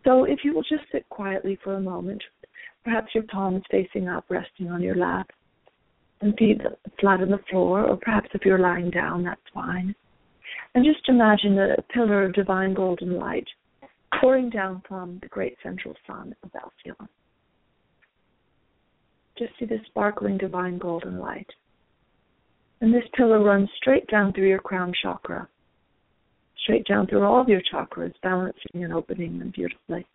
[0.04, 2.23] So if you will just sit quietly for a moment,
[2.84, 5.30] perhaps your palms facing up, resting on your lap,
[6.21, 6.62] and feet
[6.99, 9.93] flat on the floor, or perhaps if you're lying down, that's fine.
[10.73, 13.47] And just imagine a pillar of divine golden light
[14.21, 17.10] pouring down from the great central sun of Alcyon.
[19.38, 21.50] Just see the sparkling divine golden light.
[22.82, 25.48] And this pillar runs straight down through your crown chakra,
[26.63, 30.06] straight down through all of your chakras, balancing and opening them beautifully.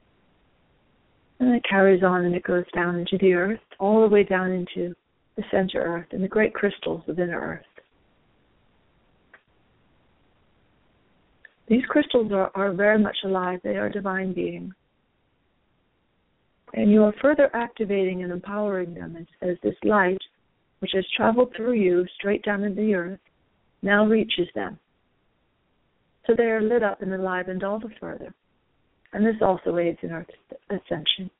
[1.38, 4.50] And it carries on and it goes down into the earth, all the way down
[4.50, 4.94] into
[5.36, 7.64] the center earth and the great crystals within earth.
[11.68, 13.60] These crystals are, are very much alive.
[13.62, 14.74] They are divine beings.
[16.74, 20.18] And you are further activating and empowering them as, as this light,
[20.78, 23.20] which has traveled through you straight down into the earth,
[23.82, 24.78] now reaches them.
[26.26, 28.32] So they are lit up and enlivened all the further.
[29.12, 30.24] And this also aids in our
[30.70, 31.30] ascension.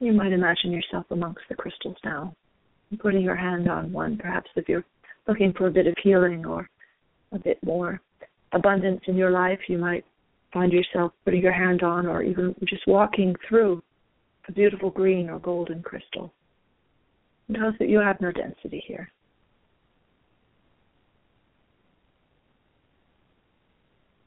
[0.00, 2.34] You might imagine yourself amongst the crystals now,
[2.98, 4.84] putting your hand on one, perhaps if you're
[5.28, 6.68] looking for a bit of healing or
[7.32, 8.00] a bit more
[8.52, 10.04] abundance in your life, you might
[10.52, 13.82] find yourself putting your hand on or even just walking through
[14.48, 16.32] a beautiful green or golden crystal.
[17.48, 19.10] Notice that you have no density here.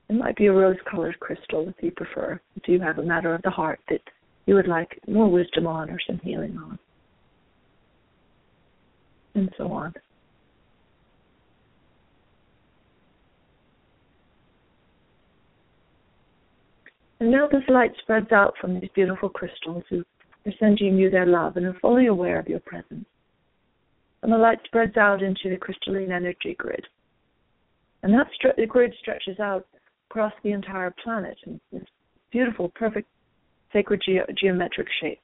[0.09, 3.33] It might be a rose colored crystal if you prefer, if you have a matter
[3.33, 4.01] of the heart that
[4.45, 6.77] you would like more wisdom on or some healing on.
[9.33, 9.93] And so on.
[17.19, 20.03] And now this light spreads out from these beautiful crystals who
[20.45, 23.05] are sending you their love and are fully aware of your presence.
[24.21, 26.85] And the light spreads out into the crystalline energy grid.
[28.03, 29.65] And that stre- grid stretches out
[30.09, 31.83] across the entire planet in this
[32.31, 33.07] beautiful, perfect,
[33.71, 35.19] sacred ge- geometric shape.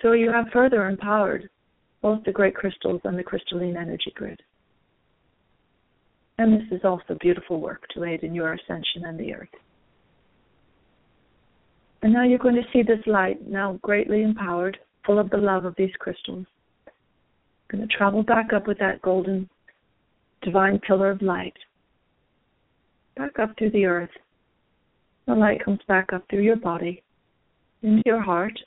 [0.00, 1.48] So you have further empowered
[2.02, 4.42] both the great crystals and the crystalline energy grid.
[6.42, 9.54] And this is also beautiful work to aid in your ascension and the earth.
[12.02, 14.76] And now you're going to see this light, now greatly empowered,
[15.06, 16.44] full of the love of these crystals.
[17.70, 19.48] Going to travel back up with that golden,
[20.42, 21.54] divine pillar of light.
[23.16, 24.10] Back up through the earth.
[25.28, 27.04] The light comes back up through your body,
[27.82, 28.58] into your heart,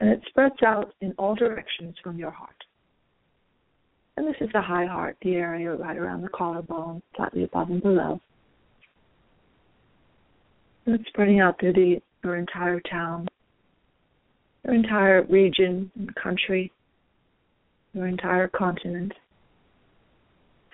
[0.00, 2.55] and it spreads out in all directions from your heart.
[4.16, 7.82] And this is the high heart, the area right around the collarbone, slightly above and
[7.82, 8.20] below.
[10.86, 13.28] And it's spreading out through the, your entire town,
[14.64, 16.72] your entire region and country,
[17.92, 19.12] your entire continent,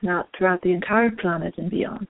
[0.02, 2.06] and out throughout the entire planet and beyond.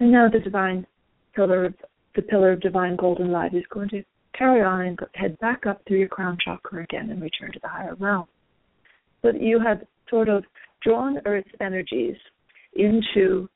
[0.00, 0.86] And now the divine
[1.34, 1.74] pillar of
[2.16, 4.02] the pillar of divine golden light is going to
[4.40, 7.68] carry on and head back up through your crown chakra again and return to the
[7.68, 8.24] higher realm.
[9.22, 10.44] But you have sort of
[10.82, 12.16] drawn Earth's energies
[12.74, 13.48] into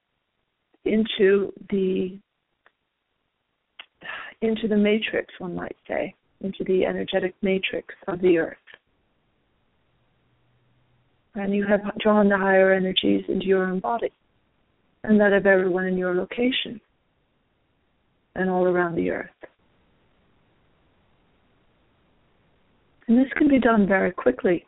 [0.84, 2.18] into the
[4.42, 8.56] into the matrix, one might say, into the energetic matrix of the earth.
[11.34, 14.12] And you have drawn the higher energies into your own body
[15.04, 16.78] and that of everyone in your location
[18.34, 19.30] and all around the earth.
[23.06, 24.64] And this can be done very quickly.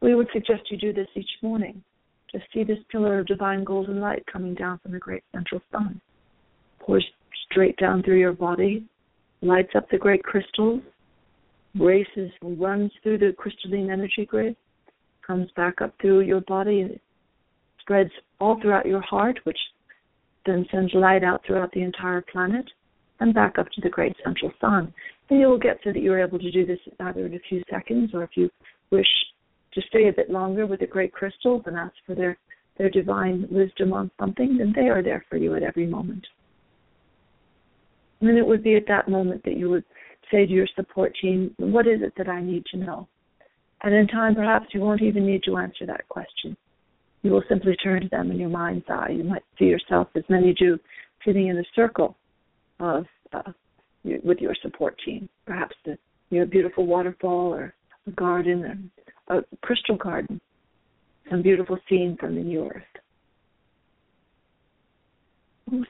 [0.00, 1.82] We would suggest you do this each morning.
[2.30, 6.00] Just see this pillar of divine golden light coming down from the great central sun.
[6.80, 7.06] Pours
[7.50, 8.86] straight down through your body,
[9.40, 10.82] lights up the great crystals,
[11.78, 14.56] races, runs through the crystalline energy grid,
[15.26, 17.00] comes back up through your body, and
[17.80, 18.10] spreads
[18.40, 19.58] all throughout your heart, which
[20.44, 22.66] then sends light out throughout the entire planet
[23.20, 24.92] and back up to the great central sun.
[25.30, 27.62] And you will get so that you're able to do this either in a few
[27.70, 28.50] seconds or if you
[28.90, 29.06] wish
[29.74, 32.38] to stay a bit longer with the great crystals and ask for their,
[32.78, 36.26] their divine wisdom on something, then they are there for you at every moment.
[38.20, 39.84] And then it would be at that moment that you would
[40.30, 43.08] say to your support team, What is it that I need to know?
[43.82, 46.56] And in time, perhaps you won't even need to answer that question.
[47.22, 49.10] You will simply turn to them in your mind's eye.
[49.10, 50.78] You might see yourself, as many do,
[51.24, 52.16] sitting in a circle
[52.80, 53.52] of uh,
[54.04, 55.28] with your support team.
[55.46, 55.98] Perhaps the
[56.30, 57.74] you know, beautiful waterfall or
[58.06, 58.90] a garden
[59.28, 60.40] or a crystal garden,
[61.30, 62.82] some beautiful scene from the new earth.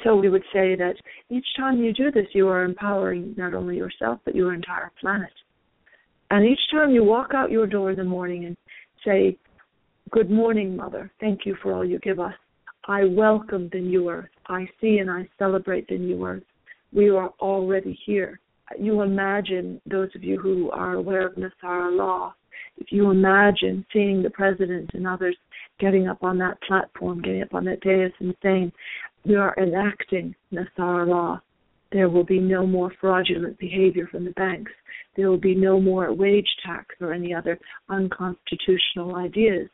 [0.03, 0.95] So we would say that
[1.30, 5.30] each time you do this, you are empowering not only yourself but your entire planet.
[6.30, 8.57] And each time you walk out your door in the morning and
[9.05, 9.39] say,
[10.11, 11.11] Good morning, Mother.
[11.20, 12.32] Thank you for all you give us.
[12.86, 14.30] I welcome the new earth.
[14.47, 16.43] I see and I celebrate the new earth.
[16.93, 18.41] We are already here.
[18.78, 22.34] You imagine, those of you who are aware of NESARA law,
[22.76, 25.36] if you imagine seeing the president and others
[25.80, 28.72] getting up on that platform, getting up on that dais and saying,
[29.24, 31.41] We are enacting NESARA law.
[31.91, 34.72] There will be no more fraudulent behavior from the banks.
[35.16, 37.59] There will be no more wage tax or any other
[37.89, 39.68] unconstitutional ideas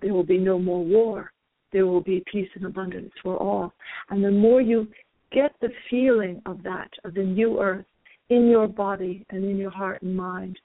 [0.00, 1.32] there will be no more war.
[1.72, 3.72] There will be peace and abundance for all.
[4.08, 4.88] And the more you
[5.32, 7.84] get the feeling of that, of the new earth,
[8.30, 10.58] in your body and in your heart and mind,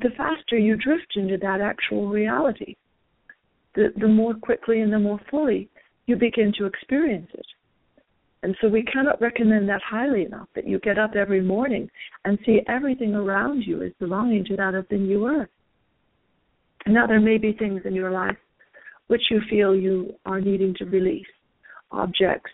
[0.00, 2.74] the faster you drift into that actual reality.
[3.74, 5.68] The, the more quickly and the more fully
[6.06, 7.46] you begin to experience it.
[8.42, 11.88] And so we cannot recommend that highly enough that you get up every morning
[12.24, 15.48] and see everything around you as belonging to that of the new earth.
[16.86, 18.36] Now, there may be things in your life
[19.06, 21.26] which you feel you are needing to release,
[21.90, 22.50] objects,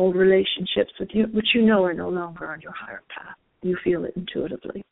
[0.00, 3.36] old relationships with you, which you know are no longer on your higher path.
[3.62, 4.82] You feel it intuitively.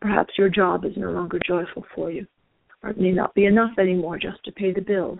[0.00, 2.26] Perhaps your job is no longer joyful for you,
[2.82, 5.18] or it may not be enough anymore just to pay the bills.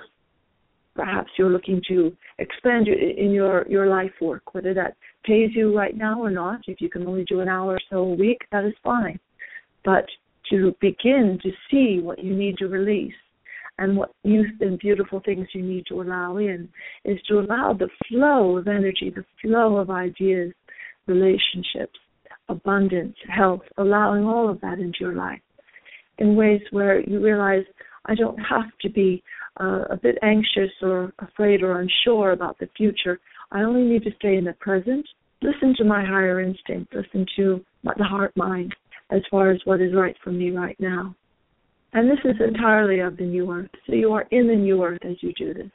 [0.94, 5.96] Perhaps you're looking to expand in your, your life work, whether that pays you right
[5.96, 6.60] now or not.
[6.66, 9.18] If you can only do an hour or so a week, that is fine.
[9.84, 10.06] But
[10.50, 13.14] to begin to see what you need to release
[13.78, 16.68] and what new and beautiful things you need to allow in
[17.04, 20.52] is to allow the flow of energy, the flow of ideas,
[21.06, 21.98] relationships,
[22.48, 25.40] abundance, health, allowing all of that into your life
[26.18, 27.64] in ways where you realize
[28.06, 29.22] I don't have to be
[29.60, 33.18] uh, a bit anxious or afraid or unsure about the future.
[33.50, 35.06] I only need to stay in the present,
[35.42, 38.74] listen to my higher instinct, listen to the heart mind,
[39.10, 41.14] as far as what is right for me right now.
[41.94, 43.70] And this is entirely of the new earth.
[43.86, 45.70] So you are in the new earth as you do this,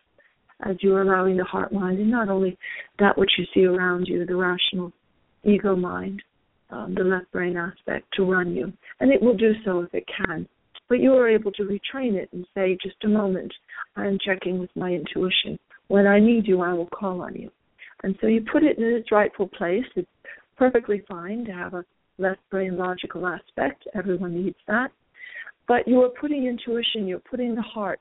[0.65, 2.57] as you are allowing the heart mind, and not only
[2.99, 4.91] that which you see around you, the rational
[5.43, 6.21] ego mind,
[6.71, 8.71] um, the left brain aspect, to run you.
[8.99, 10.45] And it will do so if it can.
[10.89, 13.53] But you are able to retrain it and say, just a moment,
[13.95, 15.57] I am checking with my intuition.
[15.87, 17.49] When I need you, I will call on you.
[18.03, 19.85] And so you put it in its rightful place.
[19.95, 20.07] It's
[20.57, 21.85] perfectly fine to have a
[22.17, 23.87] left brain logical aspect.
[23.95, 24.91] Everyone needs that.
[25.69, 27.99] But you are putting intuition, you're putting the heart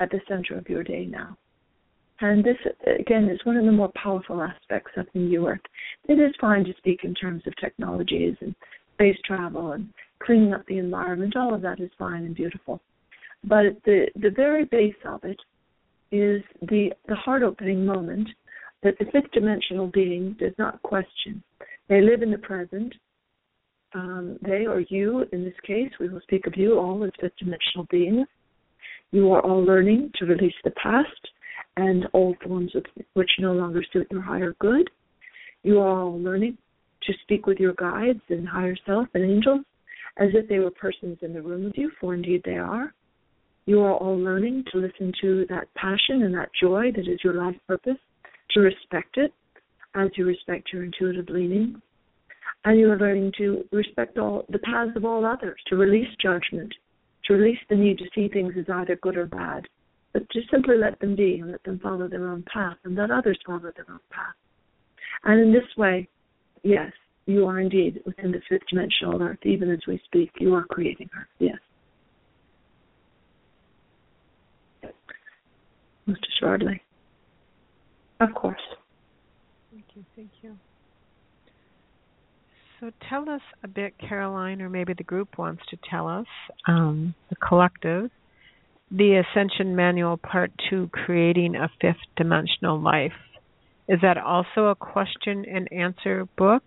[0.00, 1.36] at the center of your day now.
[2.20, 2.56] And this,
[2.98, 5.60] again, is one of the more powerful aspects of the new earth.
[6.08, 8.54] It is fine to speak in terms of technologies and
[8.94, 9.90] space travel and
[10.20, 11.36] cleaning up the environment.
[11.36, 12.80] All of that is fine and beautiful.
[13.42, 15.38] But the, the very base of it
[16.10, 18.30] is the, the heart opening moment
[18.82, 21.42] that the fifth dimensional being does not question.
[21.90, 22.94] They live in the present,
[23.94, 27.36] um, they or you, in this case, we will speak of you all as fifth
[27.38, 28.26] dimensional beings.
[29.12, 31.08] You are all learning to release the past
[31.76, 32.72] and all forms
[33.14, 34.90] which no longer suit your higher good.
[35.62, 36.58] You are all learning
[37.04, 39.60] to speak with your guides and higher self and angels
[40.16, 42.92] as if they were persons in the room with you, for indeed they are.
[43.66, 47.34] You are all learning to listen to that passion and that joy that is your
[47.34, 47.98] life purpose,
[48.50, 49.32] to respect it
[49.94, 51.80] as you respect your intuitive leaning,
[52.64, 56.72] and you are learning to respect all the paths of all others, to release judgment,
[57.26, 59.66] to release the need to see things as either good or bad,
[60.12, 63.10] but to simply let them be and let them follow their own path and let
[63.10, 64.34] others follow their own path.
[65.24, 66.08] And in this way,
[66.62, 66.92] yes,
[67.26, 70.30] you are indeed within the fifth dimensional earth, even as we speak.
[70.38, 71.56] You are creating her, yes.
[76.06, 76.82] Most assuredly.
[78.20, 78.60] Of course.
[79.72, 80.58] Thank you, thank you.
[82.84, 86.26] So tell us a bit, Caroline, or maybe the group wants to tell us,
[86.68, 88.10] um, the collective,
[88.90, 93.14] the Ascension Manual Part 2 Creating a Fifth Dimensional Life.
[93.88, 96.62] Is that also a question and answer book?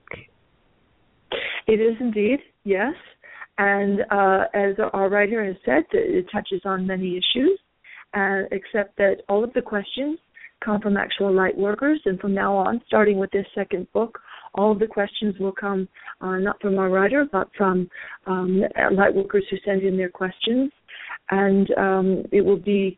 [1.67, 2.95] It is indeed, yes.
[3.59, 7.59] And uh, as our writer has said, it touches on many issues,
[8.15, 10.17] uh, except that all of the questions
[10.65, 12.01] come from actual light workers.
[12.05, 14.17] And from now on, starting with this second book,
[14.57, 15.87] all the questions will come
[16.19, 17.89] uh, not from our writer, but from
[18.25, 20.71] um, light workers who send in their questions.
[21.29, 22.97] And um, it will be,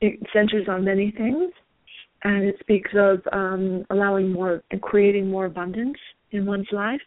[0.00, 1.52] it centers on many things.
[2.24, 5.96] And it speaks of um, allowing more and creating more abundance
[6.30, 7.00] in one's life,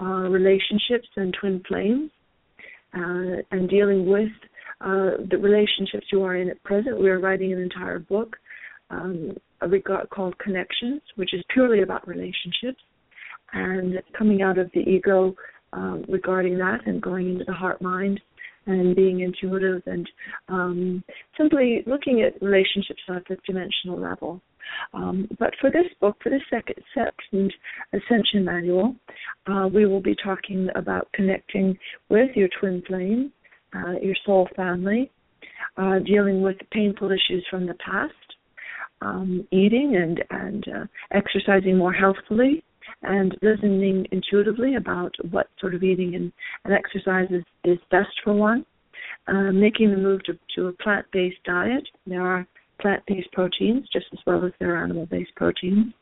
[0.00, 2.10] uh, relationships and twin flames,
[2.94, 4.30] uh, and dealing with
[4.80, 6.98] uh, the relationships you are in at present.
[6.98, 8.36] We are writing an entire book
[8.90, 12.82] um, a regard called Connections, which is purely about relationships,
[13.52, 15.34] and coming out of the ego
[15.72, 18.20] um, regarding that and going into the heart mind
[18.66, 20.08] and being intuitive and
[20.48, 21.02] um,
[21.36, 24.40] simply looking at relationships on a fifth dimensional level.
[24.92, 27.52] Um, but for this book, for the second, second
[27.92, 28.94] Ascension Manual,
[29.46, 31.76] uh, we will be talking about connecting
[32.08, 33.32] with your twin flame,
[33.74, 35.10] uh, your soul family,
[35.76, 38.14] uh, dealing with painful issues from the past,
[39.00, 42.62] um, eating and and uh, exercising more healthfully
[43.02, 46.32] and listening intuitively about what sort of eating and,
[46.64, 48.64] and exercise is, is best for one.
[49.28, 51.86] Uh, making the move to, to a plant-based diet.
[52.06, 52.46] There are
[52.80, 55.92] plant-based proteins just as well as there are animal-based proteins.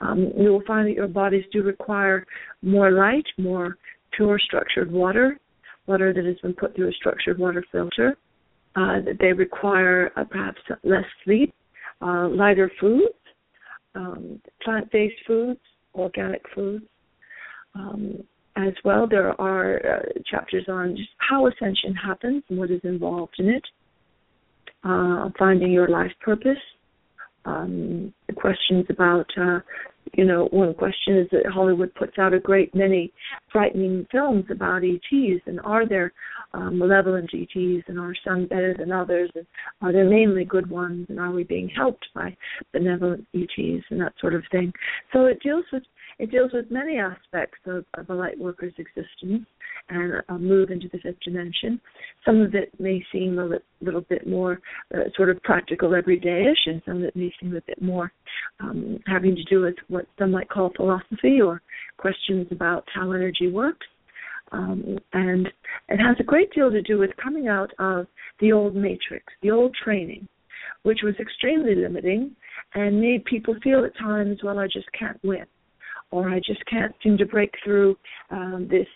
[0.00, 2.24] Um, you will find that your bodies do require
[2.62, 3.76] more light, more
[4.16, 5.38] pure structured water,
[5.86, 8.16] water that has been put through a structured water filter.
[8.74, 11.52] Uh, that they require uh, perhaps less sleep,
[12.02, 13.14] uh, lighter foods,
[13.94, 15.60] um, plant-based foods,
[15.94, 16.84] organic foods.
[17.74, 18.22] Um,
[18.56, 23.34] as well, there are uh, chapters on just how ascension happens and what is involved
[23.38, 23.64] in it,
[24.84, 26.58] uh, finding your life purpose,
[27.44, 29.60] um, questions about uh,
[30.14, 33.12] you know, one question is that Hollywood puts out a great many
[33.50, 36.12] frightening films about ETs, and are there
[36.52, 39.46] um, malevolent ETs, and are some better than others, and
[39.80, 42.36] are there mainly good ones, and are we being helped by
[42.72, 44.72] benevolent ETs, and that sort of thing.
[45.12, 45.82] So it deals with
[46.22, 49.44] it deals with many aspects of, of a light worker's existence
[49.88, 51.80] and a move into the fifth dimension.
[52.24, 54.60] Some of it may seem a li- little bit more
[54.94, 58.12] uh, sort of practical, everydayish, and some of it may seem a bit more
[58.60, 61.60] um, having to do with what some might call philosophy or
[61.96, 63.86] questions about how energy works.
[64.52, 65.48] Um, and
[65.88, 68.06] it has a great deal to do with coming out of
[68.38, 70.28] the old matrix, the old training,
[70.84, 72.36] which was extremely limiting
[72.74, 75.46] and made people feel at times, well, I just can't win
[76.12, 77.96] or I just can't seem to break through
[78.30, 78.86] um, this,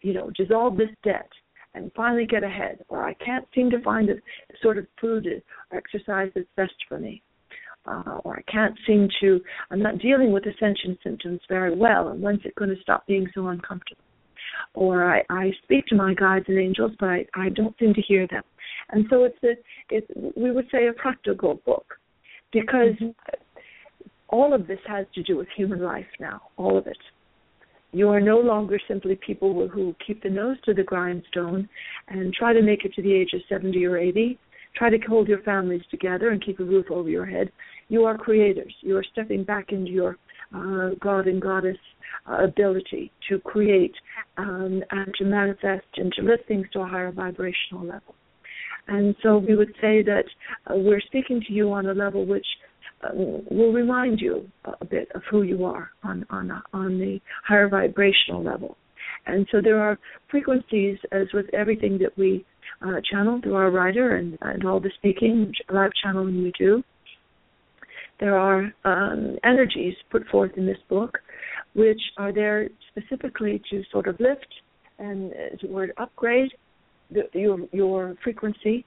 [0.00, 1.28] you know, dissolve this debt
[1.74, 4.18] and finally get ahead, or I can't seem to find the
[4.62, 7.22] sort of food or exercise that's best for me.
[7.86, 9.40] Uh, or I can't seem to,
[9.70, 13.28] I'm not dealing with ascension symptoms very well, and when's it going to stop being
[13.32, 14.02] so uncomfortable?
[14.74, 18.02] Or I, I speak to my guides and angels, but I, I don't seem to
[18.02, 18.42] hear them.
[18.90, 19.52] And so it's a,
[19.90, 21.86] it's, we would say a practical book,
[22.52, 23.10] because mm-hmm
[24.28, 26.98] all of this has to do with human life now, all of it.
[27.92, 31.68] You are no longer simply people who keep the nose to the grindstone
[32.08, 34.38] and try to make it to the age of 70 or 80,
[34.74, 37.50] try to hold your families together and keep a roof over your head.
[37.88, 38.74] You are creators.
[38.80, 40.18] You are stepping back into your
[40.54, 41.78] uh, God and Goddess
[42.28, 43.94] uh, ability to create
[44.36, 48.14] um, and to manifest and to lift things to a higher vibrational level.
[48.88, 50.24] And so we would say that
[50.66, 52.46] uh, we're speaking to you on a level which
[53.02, 54.48] uh, will remind you
[54.80, 58.76] a bit of who you are on on on the higher vibrational level.
[59.26, 59.98] And so there are
[60.30, 62.44] frequencies, as with everything that we
[62.80, 66.82] uh, channel through our writer and, and all the speaking, live channeling we do.
[68.20, 71.18] There are um, energies put forth in this book,
[71.74, 74.46] which are there specifically to sort of lift
[74.98, 76.52] and, as a word, upgrade
[77.10, 78.84] the, your your frequency,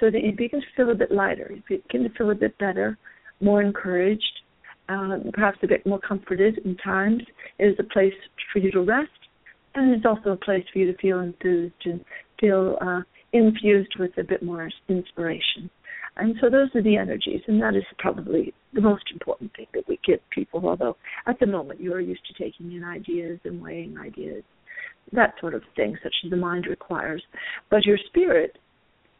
[0.00, 2.56] so that you begin to feel a bit lighter, you begin to feel a bit
[2.58, 2.98] better,
[3.40, 4.40] more encouraged,
[4.88, 7.22] uh, perhaps a bit more comforted in times.
[7.58, 8.14] It is a place
[8.52, 9.10] for you to rest,
[9.74, 12.04] and it's also a place for you to feel enthused and
[12.40, 13.00] feel uh,
[13.32, 15.70] infused with a bit more inspiration.
[16.18, 19.86] And so those are the energies, and that is probably the most important thing that
[19.86, 20.96] we give people, although
[21.26, 24.42] at the moment you are used to taking in ideas and weighing ideas,
[25.12, 27.22] that sort of thing, such as the mind requires.
[27.70, 28.56] But your spirit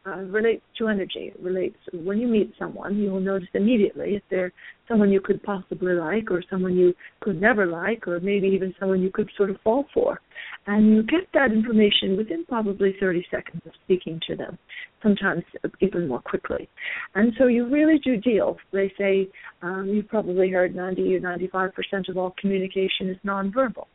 [0.07, 1.33] uh, relates to energy.
[1.35, 4.53] It relates when you meet someone, you will notice immediately if they're
[4.87, 9.01] someone you could possibly like, or someone you could never like, or maybe even someone
[9.01, 10.21] you could sort of fall for.
[10.65, 14.57] And you get that information within probably 30 seconds of speaking to them,
[15.03, 15.43] sometimes
[15.81, 16.69] even more quickly.
[17.15, 18.57] And so you really do deal.
[18.71, 19.27] They say
[19.61, 23.87] um, you've probably heard 90 or 95 percent of all communication is nonverbal.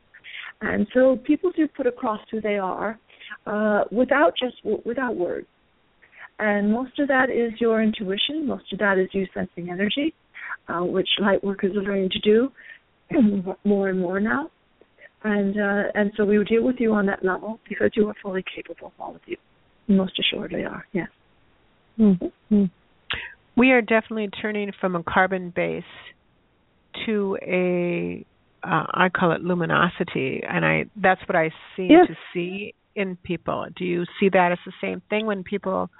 [0.62, 2.98] And so people do put across who they are
[3.46, 4.56] uh, without just
[4.86, 5.46] without words.
[6.38, 8.46] And most of that is your intuition.
[8.46, 10.14] Most of that is you sensing energy,
[10.68, 12.52] uh, which light workers are learning to do
[13.64, 14.50] more and more now.
[15.24, 18.44] And uh, and so we deal with you on that level because you are fully
[18.54, 19.36] capable, all of you.
[19.88, 21.08] Most assuredly are, yes.
[21.98, 22.64] Mm-hmm.
[23.56, 25.82] We are definitely turning from a carbon base
[27.06, 28.24] to a
[28.64, 32.06] uh, I call it luminosity, and I that's what I seem yes.
[32.06, 33.66] to see in people.
[33.76, 35.90] Do you see that as the same thing when people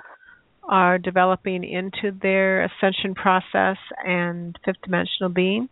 [0.69, 5.69] are developing into their ascension process and fifth dimensional being?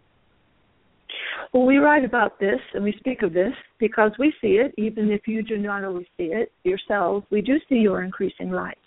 [1.53, 5.11] Well, we write about this and we speak of this because we see it, even
[5.11, 7.27] if you do not always see it yourselves.
[7.31, 8.79] We do see your increasing light.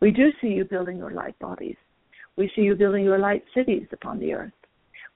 [0.00, 1.76] We do see you building your light bodies.
[2.36, 4.52] We see you building your light cities upon the earth.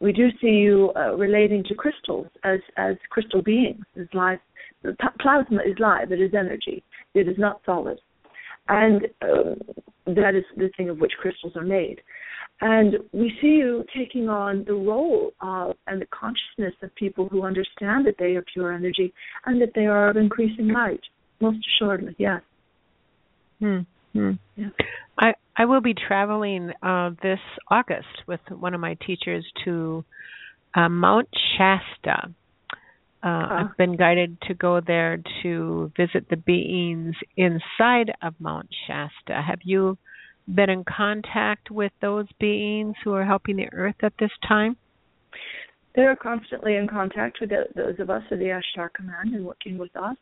[0.01, 4.41] We do see you uh, relating to crystals as as crystal beings, as life.
[5.21, 6.13] Plasma is live.
[6.13, 6.85] It is energy.
[7.15, 7.99] It is not solid
[8.69, 9.55] and uh,
[10.07, 12.01] that is the thing of which crystals are made.
[12.61, 17.45] And we see you taking on the role of and the consciousness of people who
[17.45, 19.13] understand that they are pure energy
[19.47, 21.01] and that they are of increasing light.
[21.41, 22.41] Most assuredly, yes.
[23.61, 23.81] Hmm.
[24.57, 24.69] Yeah.
[25.19, 30.05] I I will be traveling uh, this August with one of my teachers to
[30.75, 32.35] uh, Mount Shasta,
[33.23, 38.69] uh, uh, I've been guided to go there to visit the beings inside of Mount
[38.87, 39.43] Shasta.
[39.43, 39.99] Have you
[40.47, 44.77] been in contact with those beings who are helping the earth at this time?
[45.97, 49.79] They're constantly in contact with the, those of us at the Ashtar Command and working
[49.79, 50.17] with us.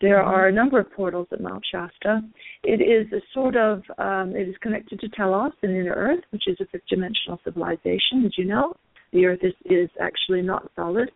[0.00, 0.28] There mm-hmm.
[0.28, 2.20] are a number of portals at Mount Shasta.
[2.62, 6.44] It is a sort of, um, it is connected to Telos and Inner Earth, which
[6.46, 8.74] is a fifth dimensional civilization, as you know.
[9.12, 11.10] The Earth is, is actually not solid.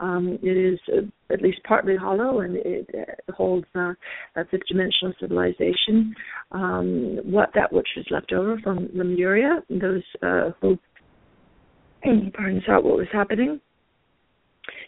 [0.00, 3.92] Um, it is uh, at least partly hollow, and it uh, holds uh,
[4.34, 6.14] a fifth dimensional civilization.
[6.50, 10.78] Um, what that which is left over from Lemuria, those uh, who
[12.34, 13.60] pardon, saw what was happening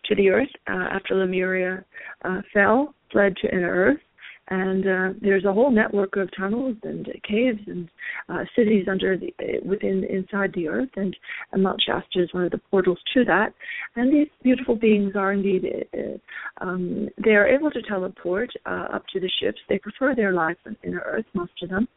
[0.06, 1.84] to the earth uh, after Lemuria
[2.24, 4.00] uh, fell, fled to inner earth,
[4.48, 7.88] and uh, there's a whole network of tunnels and caves and
[8.28, 9.32] uh, cities under the
[9.64, 10.88] within inside the earth.
[10.96, 11.16] And,
[11.52, 13.52] and Mount Shasta is one of the portals to that.
[13.96, 19.04] And these beautiful beings are indeed uh, um, they are able to teleport uh, up
[19.12, 19.58] to the ships.
[19.68, 21.88] They prefer their life in inner earth most of them.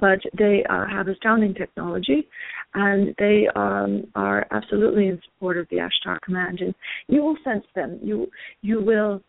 [0.00, 2.26] But they uh, have astounding technology.
[2.72, 6.60] And they um, are absolutely in support of the Ashtar command.
[6.60, 6.74] And
[7.06, 7.98] you will sense them.
[8.02, 8.28] You
[8.62, 9.22] you will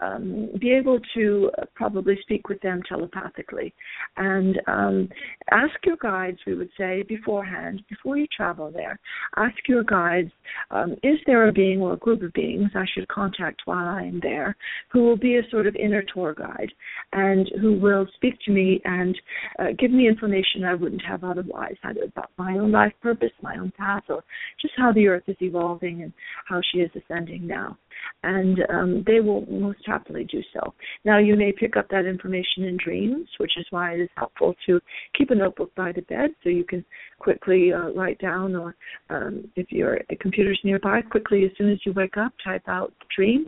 [0.00, 3.74] um, be able to probably speak with them telepathically.
[4.16, 5.08] And um,
[5.50, 8.98] ask your guides, we would say, beforehand, before you travel there,
[9.36, 10.30] ask your guides,
[10.70, 14.02] um, is there a being or a group of beings I should contact while I
[14.02, 14.56] am there
[14.90, 16.72] who will be a sort of inner tour guide
[17.12, 19.16] and who will speak to me and
[19.58, 23.56] uh, give me information I wouldn't have otherwise, either about my own life purpose, my
[23.56, 24.22] own path, or
[24.60, 26.12] just how the earth is evolving and
[26.46, 27.76] how she is ascending now
[28.22, 30.74] and um, they will most happily do so.
[31.04, 34.54] Now, you may pick up that information in dreams, which is why it is helpful
[34.66, 34.80] to
[35.16, 36.84] keep a notebook by the bed so you can
[37.18, 38.74] quickly uh, write down, or
[39.10, 43.06] um, if your computer's nearby, quickly as soon as you wake up, type out the
[43.14, 43.46] dream.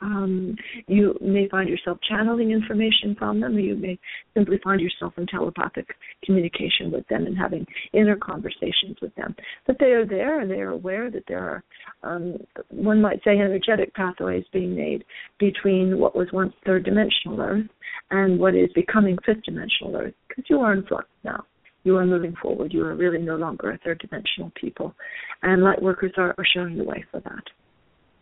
[0.00, 3.98] Um, you may find yourself channeling information from them, or you may
[4.34, 5.86] simply find yourself in telepathic
[6.24, 9.34] communication with them and having inner conversations with them.
[9.66, 11.62] But they are there and they are aware that there
[12.02, 12.36] are, um,
[12.68, 15.04] one might say, energetic pathways being made
[15.38, 17.66] between what was once third dimensional Earth
[18.10, 21.44] and what is becoming fifth dimensional Earth, because you are in flux now
[21.88, 22.74] you are moving forward.
[22.74, 24.94] You are really no longer a third dimensional people.
[25.42, 27.44] And light workers are, are showing the way for that.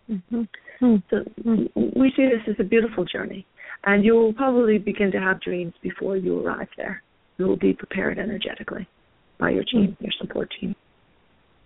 [0.08, 0.96] Mm-hmm.
[1.10, 1.24] So
[1.74, 3.44] we see this as a beautiful journey.
[3.84, 7.02] And you will probably begin to have dreams before you arrive there.
[7.38, 8.88] You will be prepared energetically
[9.38, 10.74] by your team, your support team.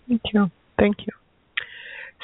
[0.08, 0.50] Thank you.
[0.78, 1.12] Thank you.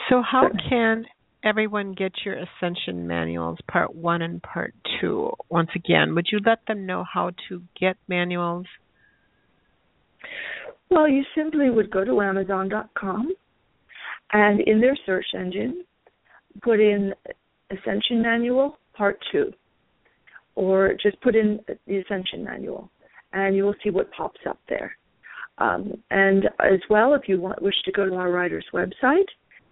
[0.08, 1.04] So, how can
[1.46, 5.30] everyone get your Ascension manuals, part one and part two?
[5.48, 8.66] Once again, would you let them know how to get manuals?
[10.90, 13.32] Well, you simply would go to Amazon.com
[14.32, 15.84] and in their search engine,
[16.62, 17.14] put in
[17.70, 19.52] Ascension Manual Part 2,
[20.56, 22.90] or just put in the Ascension Manual,
[23.32, 24.96] and you will see what pops up there.
[25.58, 29.26] Um, and as well, if you want, wish to go to our writer's website,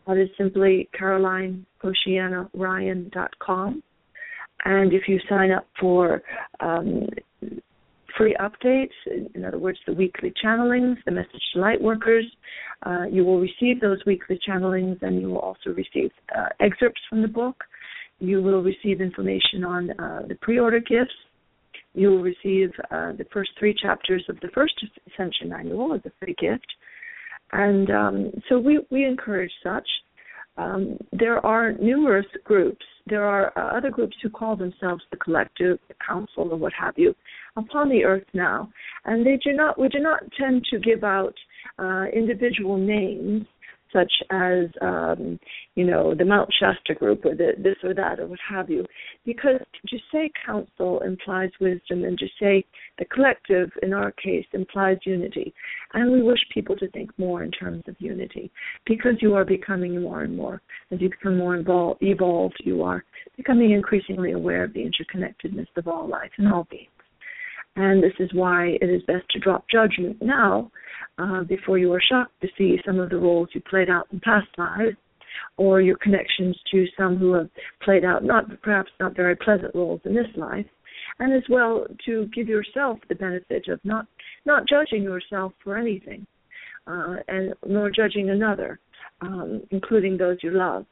[0.07, 3.83] that is simply CarolineOceanaRyan.com.
[4.65, 6.23] And if you sign up for
[6.61, 7.09] um,
[8.17, 8.93] free updates,
[9.35, 12.25] in other words, the weekly channelings, the message to light workers,
[12.87, 17.23] uh, you will receive those weekly channelings and you will also receive uh, excerpts from
[17.23, 17.65] the book.
[18.21, 21.13] You will receive information on uh, the pre order gifts.
[21.95, 24.75] You will receive uh, the first three chapters of the first
[25.13, 26.67] Ascension Manual as a free gift.
[27.55, 29.87] And um, so we, we encourage such.
[30.57, 32.85] Um, there are numerous groups.
[33.07, 36.95] There are uh, other groups who call themselves the collective, the council, or what have
[36.97, 37.15] you,
[37.57, 38.71] upon the earth now,
[39.05, 39.79] and they do not.
[39.79, 41.35] We do not tend to give out
[41.79, 43.47] uh, individual names
[43.95, 45.39] such as um,
[45.75, 48.85] you know the Mount Shasta group or the, this or that or what have you,
[49.25, 52.65] because to say council implies wisdom, and to say
[52.99, 55.55] the collective in our case implies unity,
[55.95, 58.51] and we wish people to think more in terms of unity,
[58.87, 63.05] because you are becoming more and more as you become more involved, evolved, you are
[63.37, 66.89] becoming increasingly aware of the interconnectedness of all life and all beings.
[67.77, 70.71] And this is why it is best to drop judgment now
[71.19, 74.21] uh, before you are shocked to see some of the roles you played out in
[74.21, 74.97] past lives
[75.57, 77.49] or your connections to some who have
[77.83, 80.67] played out not perhaps not very pleasant roles in this life
[81.19, 84.07] and as well to give yourself the benefit of not
[84.47, 86.25] not judging yourself for anything
[86.87, 88.79] uh, and nor judging another
[89.21, 90.87] um, including those you love.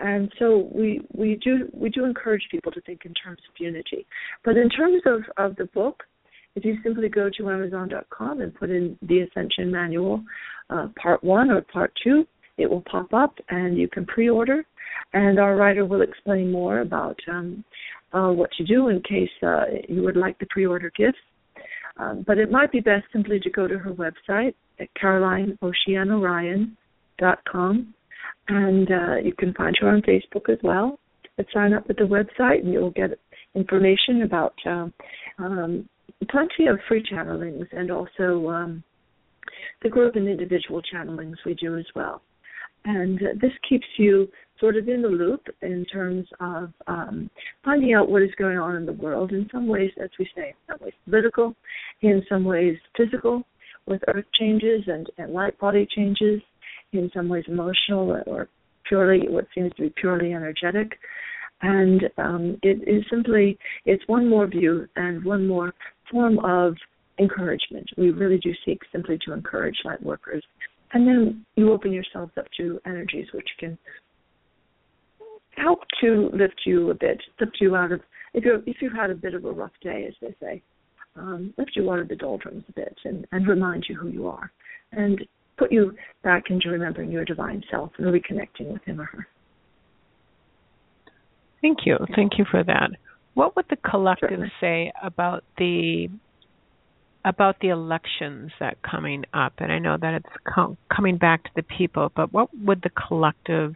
[0.00, 4.06] And so we we do we do encourage people to think in terms of unity.
[4.44, 6.04] But in terms of of the book
[6.56, 10.24] if you simply go to Amazon.com and put in the Ascension Manual,
[10.68, 12.26] uh, Part 1 or Part 2,
[12.58, 14.64] it will pop up and you can pre order.
[15.12, 17.64] And our writer will explain more about um,
[18.12, 21.18] uh, what to do in case uh, you would like the pre order gifts.
[21.96, 27.94] Um, but it might be best simply to go to her website at CarolineOceanaRyan.com.
[28.48, 30.98] And uh, you can find her on Facebook as well.
[31.36, 33.18] But sign up with the website and you'll get
[33.54, 34.88] information about uh,
[35.38, 35.88] um,
[36.28, 38.82] plenty of free channelings and also um,
[39.82, 42.22] the group and individual channelings we do as well.
[42.84, 47.30] And this keeps you sort of in the loop in terms of um,
[47.64, 49.32] finding out what is going on in the world.
[49.32, 51.54] In some ways, as we say, in some ways political,
[52.02, 53.42] in some ways physical,
[53.86, 56.40] with earth changes and, and light body changes,
[56.92, 58.48] in some ways emotional or
[58.86, 60.98] purely what seems to be purely energetic
[61.62, 65.72] and um, it is simply it's one more view and one more
[66.10, 66.74] form of
[67.18, 67.88] encouragement.
[67.96, 70.42] We really do seek simply to encourage light workers,
[70.92, 73.78] and then you open yourselves up to energies which can
[75.56, 78.00] help to lift you a bit, lift you out of
[78.32, 80.62] if you if you've had a bit of a rough day, as they say,
[81.16, 84.28] um, lift you out of the doldrums a bit and, and remind you who you
[84.28, 84.52] are,
[84.92, 85.20] and
[85.58, 85.92] put you
[86.22, 89.26] back into remembering your divine self and reconnecting with him or her.
[91.60, 91.98] Thank you.
[92.16, 92.90] Thank you for that.
[93.34, 94.52] What would the collective Certainly.
[94.60, 96.08] say about the
[97.24, 99.54] about the elections that coming up?
[99.58, 102.90] And I know that it's com- coming back to the people, but what would the
[102.90, 103.74] collective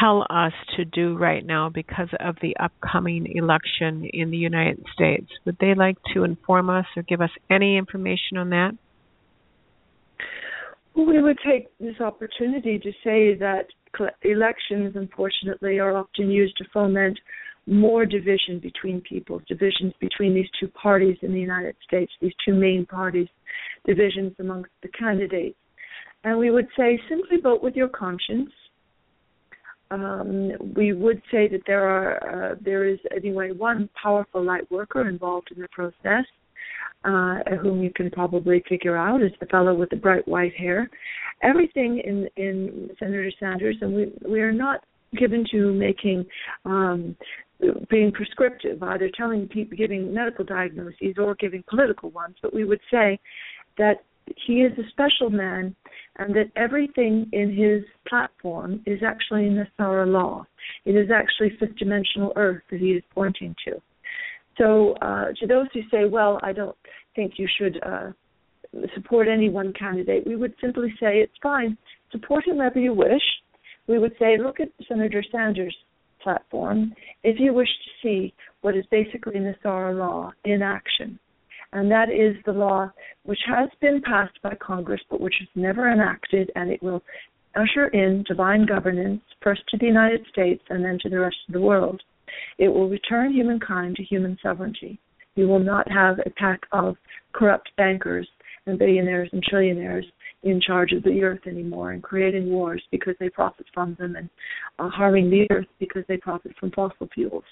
[0.00, 5.26] tell us to do right now because of the upcoming election in the United States?
[5.44, 8.72] Would they like to inform us or give us any information on that?
[10.94, 13.66] We would take this opportunity to say that
[14.22, 17.18] elections, unfortunately, are often used to foment
[17.66, 22.54] more division between people, divisions between these two parties in the United States, these two
[22.54, 23.28] main parties,
[23.86, 25.56] divisions amongst the candidates.
[26.24, 28.50] And we would say simply vote with your conscience.
[29.90, 35.08] Um, we would say that there are uh, there is anyway one powerful light worker
[35.08, 36.24] involved in the process,
[37.04, 40.88] uh, whom you can probably figure out is the fellow with the bright white hair.
[41.42, 44.82] Everything in in Senator Sanders, and we we are not
[45.16, 46.26] given to making
[46.64, 47.16] um,
[47.88, 52.80] being prescriptive, either telling people giving medical diagnoses or giving political ones, but we would
[52.90, 53.18] say
[53.78, 54.04] that
[54.46, 55.74] he is a special man
[56.16, 60.44] and that everything in his platform is actually in the Thara law.
[60.84, 63.80] It is actually fifth dimensional earth that he is pointing to.
[64.58, 66.76] So, uh, to those who say, well, I don't
[67.16, 68.10] think you should uh,
[68.94, 71.76] support any one candidate, we would simply say it's fine.
[72.10, 73.22] Support whomever you wish,
[73.86, 75.76] we would say, look at Senator Sanders'
[76.22, 76.92] platform
[77.24, 81.18] if you wish to see what is basically NESARA law in action.
[81.72, 82.90] And that is the law
[83.24, 87.02] which has been passed by Congress but which is never enacted, and it will
[87.54, 91.54] usher in divine governance, first to the United States and then to the rest of
[91.54, 92.00] the world.
[92.58, 94.98] It will return humankind to human sovereignty.
[95.34, 96.96] You will not have a pack of
[97.32, 98.28] corrupt bankers
[98.66, 100.04] and billionaires and trillionaires
[100.42, 104.28] in charge of the earth anymore and creating wars because they profit from them and
[104.78, 107.44] uh, harming the earth because they profit from fossil fuels.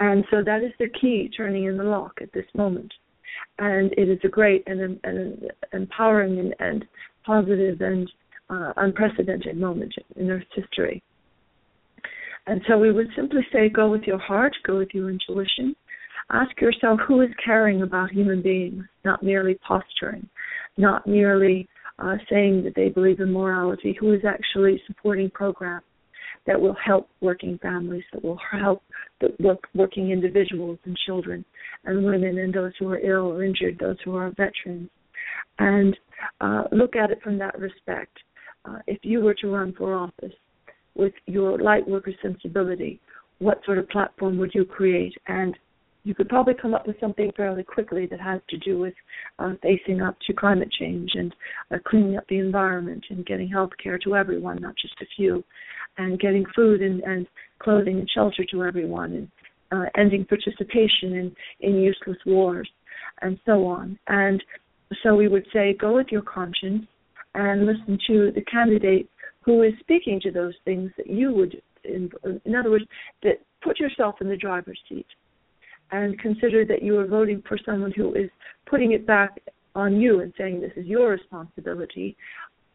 [0.00, 2.92] And so that is the key turning in the lock at this moment.
[3.58, 6.84] And it is a great and, and empowering and, and
[7.24, 8.10] positive and
[8.48, 11.02] uh, unprecedented moment in Earth's history.
[12.46, 15.76] And so we would simply say go with your heart, go with your intuition.
[16.32, 20.28] Ask yourself who is caring about human beings, not merely posturing,
[20.76, 21.68] not merely
[22.00, 25.84] uh, saying that they believe in morality, who is actually supporting programs
[26.46, 28.82] that will help working families, that will help
[29.20, 31.44] the work, working individuals and children
[31.84, 34.88] and women and those who are ill or injured, those who are veterans.
[35.58, 35.96] And
[36.40, 38.16] uh, look at it from that respect.
[38.64, 40.32] Uh, if you were to run for office
[40.94, 43.00] with your light worker sensibility,
[43.38, 45.14] what sort of platform would you create?
[45.28, 45.56] And
[46.04, 48.94] you could probably come up with something fairly quickly that has to do with
[49.38, 51.34] uh, facing up to climate change and
[51.70, 55.44] uh, cleaning up the environment and getting health care to everyone, not just a few,
[55.98, 57.26] and getting food and, and
[57.58, 59.28] clothing and shelter to everyone, and
[59.72, 62.68] uh, ending participation in, in useless wars,
[63.22, 63.98] and so on.
[64.08, 64.42] And
[65.02, 66.86] so we would say, go with your conscience
[67.34, 69.08] and listen to the candidate
[69.42, 72.10] who is speaking to those things that you would, in,
[72.44, 72.84] in other words,
[73.22, 75.06] that put yourself in the driver's seat
[75.92, 78.30] and consider that you are voting for someone who is
[78.66, 79.40] putting it back
[79.74, 82.16] on you and saying this is your responsibility.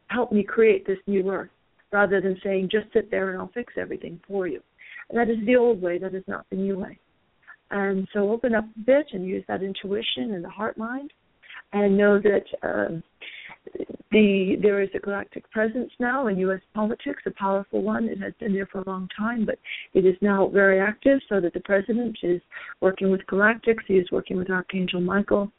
[0.07, 1.49] Help me create this new earth,
[1.91, 4.61] rather than saying just sit there and I'll fix everything for you.
[5.09, 5.97] And that is the old way.
[5.97, 6.97] That is not the new way.
[7.71, 11.11] And so open up a bit and use that intuition and the heart mind,
[11.73, 13.03] and know that um,
[14.11, 16.61] the there is a galactic presence now in U.S.
[16.73, 18.05] politics, a powerful one.
[18.05, 19.59] It has been there for a long time, but
[19.93, 21.19] it is now very active.
[21.27, 22.41] So that the president is
[22.81, 23.83] working with galactics.
[23.87, 25.51] He is working with Archangel Michael.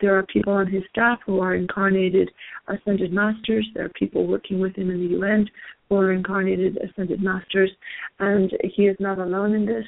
[0.00, 2.30] There are people on his staff who are incarnated
[2.68, 3.66] ascended masters.
[3.74, 5.48] There are people working with him in the UN
[5.88, 7.70] who are incarnated ascended masters,
[8.18, 9.84] and he is not alone in this.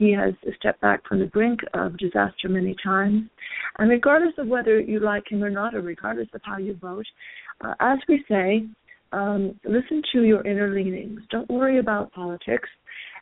[0.00, 3.24] He has stepped back from the brink of disaster many times.
[3.78, 7.04] And regardless of whether you like him or not, or regardless of how you vote,
[7.60, 8.64] uh, as we say,
[9.12, 11.20] um, listen to your inner leanings.
[11.30, 12.70] Don't worry about politics.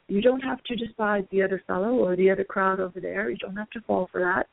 [0.07, 3.29] You don't have to despise the other fellow or the other crowd over there.
[3.29, 4.47] You don't have to fall for that.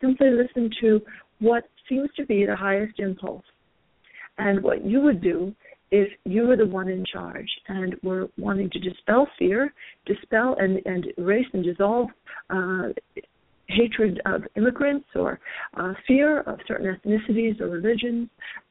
[0.00, 1.00] Simply listen to
[1.38, 3.44] what seems to be the highest impulse.
[4.38, 5.54] And what you would do
[5.90, 9.72] if you were the one in charge and were wanting to dispel fear,
[10.06, 12.08] dispel and, and erase and dissolve
[12.50, 12.88] uh,
[13.68, 15.38] hatred of immigrants or
[15.76, 18.28] uh, fear of certain ethnicities or religions,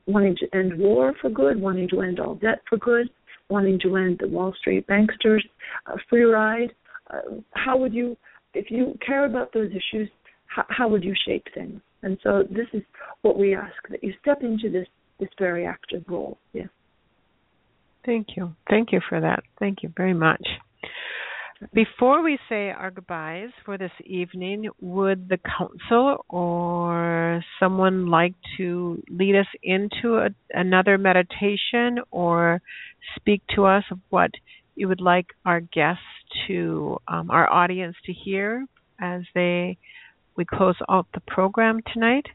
[0.08, 3.10] wanting to end war for good, wanting to end all debt for good,
[3.50, 5.42] wanting to end the Wall Street banksters
[5.88, 6.72] uh, free ride.
[7.10, 8.16] Uh, how would you,
[8.54, 10.10] if you care about those issues,
[10.48, 11.80] how, how would you shape things?
[12.02, 12.82] And so this is
[13.24, 14.88] what we ask that you step into this
[15.20, 16.38] this very active role.
[16.54, 16.68] Yeah.
[18.06, 18.56] Thank you.
[18.70, 19.43] Thank you for that.
[19.60, 20.45] Thank you very much.
[21.74, 29.04] Before we say our goodbyes for this evening, would the council or someone like to
[29.10, 32.62] lead us into a, another meditation or
[33.18, 34.32] speak to us of what
[34.76, 36.02] you would like our guests
[36.47, 38.66] to, um, our audience to hear
[39.02, 39.78] as they
[40.38, 42.26] we close out the program tonight?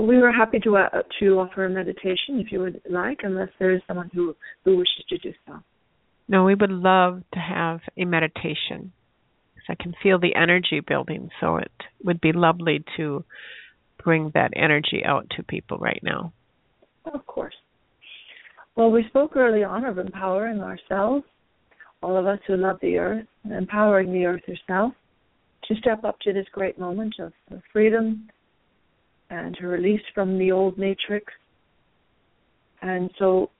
[0.00, 3.72] We were happy to uh, to offer a meditation if you would like, unless there
[3.72, 4.34] is someone who
[4.64, 5.54] who wishes to do so.
[6.28, 8.92] No, we would love to have a meditation
[9.68, 11.30] I can feel the energy building.
[11.40, 11.70] So it
[12.02, 13.24] would be lovely to
[14.02, 16.32] bring that energy out to people right now.
[17.12, 17.54] Of course.
[18.76, 21.24] Well, we spoke early on of empowering ourselves,
[22.02, 24.92] all of us who love the earth, empowering the earth herself
[25.64, 28.28] to step up to this great moment of, of freedom
[29.30, 31.32] and to release from the old matrix.
[32.82, 33.50] And so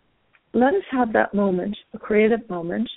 [0.55, 2.89] let us have that moment, a creative moment,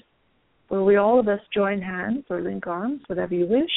[0.70, 3.72] where we all of us join hands or link arms, whatever you wish,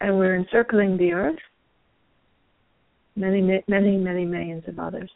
[0.00, 1.38] and we're encircling the earth,
[3.16, 5.10] many, many, many millions of others.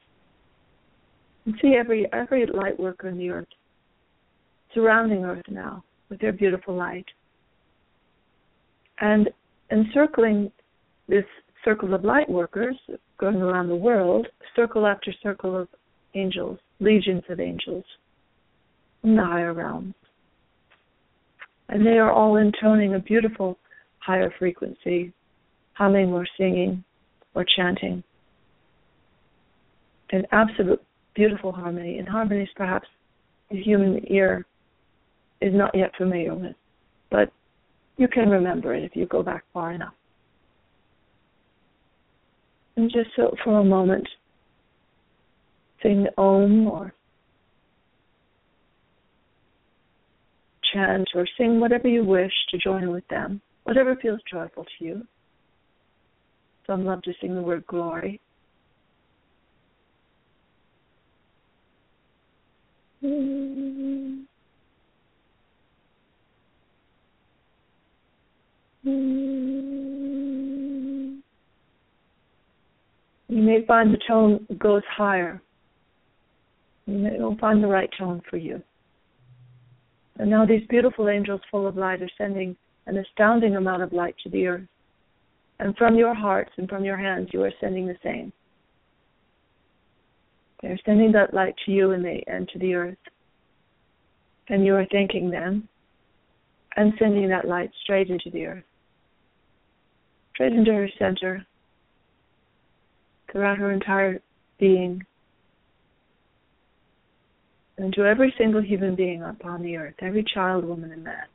[1.44, 3.46] And see every every light worker in the earth
[4.74, 7.06] surrounding earth now with their beautiful light.
[9.00, 9.28] And
[9.70, 10.50] encircling
[11.08, 11.24] this
[11.64, 12.76] circle of light workers,
[13.18, 15.68] going around the world, circle after circle of
[16.14, 17.84] angels, legions of angels
[19.02, 19.94] the higher realms.
[21.68, 23.59] And they are all intoning a beautiful
[23.98, 25.12] higher frequency,
[25.74, 26.82] humming or singing
[27.34, 28.02] or chanting.
[30.11, 30.82] An absolute
[31.14, 32.88] beautiful harmony, and harmonies perhaps
[33.50, 34.46] the human ear
[35.40, 36.56] is not yet familiar with,
[37.11, 37.30] but
[37.96, 39.94] you can remember it if you go back far enough.
[42.79, 43.11] And just
[43.43, 44.09] for a moment,
[45.83, 46.95] sing Om or
[50.72, 55.05] chant or sing whatever you wish to join with them, whatever feels joyful to you.
[56.68, 58.20] Some love to sing the word glory.
[63.03, 64.18] Mm-hmm.
[73.29, 75.41] You may find the tone goes higher.
[76.87, 78.62] You may find the right tone for you.
[80.18, 82.57] And now these beautiful angels full of light are sending
[82.87, 84.66] an astounding amount of light to the earth.
[85.61, 88.33] And from your hearts and from your hands, you are sending the same.
[90.62, 92.99] They're sending that light to you and, and to the earth.
[94.49, 95.68] And you are thanking them
[96.76, 98.64] and sending that light straight into the earth,
[100.35, 101.47] straight into her center,
[103.31, 104.20] throughout her entire
[104.59, 105.05] being,
[107.76, 111.26] and to every single human being upon the earth, every child, woman, and man,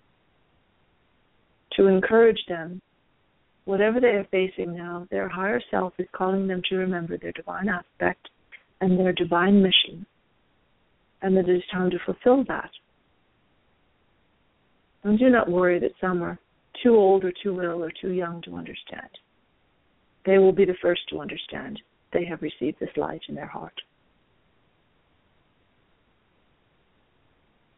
[1.78, 2.82] to encourage them,
[3.66, 7.70] whatever they are facing now, their higher self is calling them to remember their divine
[7.70, 8.28] aspect
[8.82, 10.06] and their divine mission,
[11.22, 12.70] and that it is time to fulfill that.
[15.04, 16.38] And do not worry that some are
[16.82, 19.10] too old or too little or too young to understand.
[20.26, 21.82] They will be the first to understand
[22.14, 23.74] they have received this light in their heart.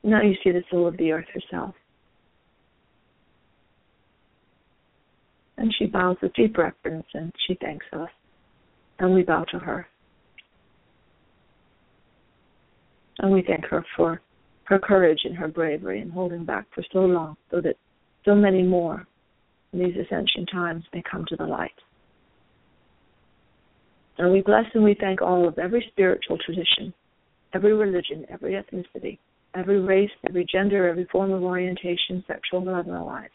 [0.03, 1.73] Now you see the soul of the earth herself.
[5.57, 8.09] And she bows with deep reverence and she thanks us.
[8.99, 9.87] And we bow to her.
[13.19, 14.21] And we thank her for
[14.65, 17.77] her courage and her bravery in holding back for so long so that
[18.25, 19.07] so many more
[19.73, 21.71] in these ascension times may come to the light.
[24.17, 26.93] And we bless and we thank all of every spiritual tradition,
[27.53, 29.17] every religion, every ethnicity,
[29.55, 33.29] every race, every gender, every form of orientation, sexual or otherwise.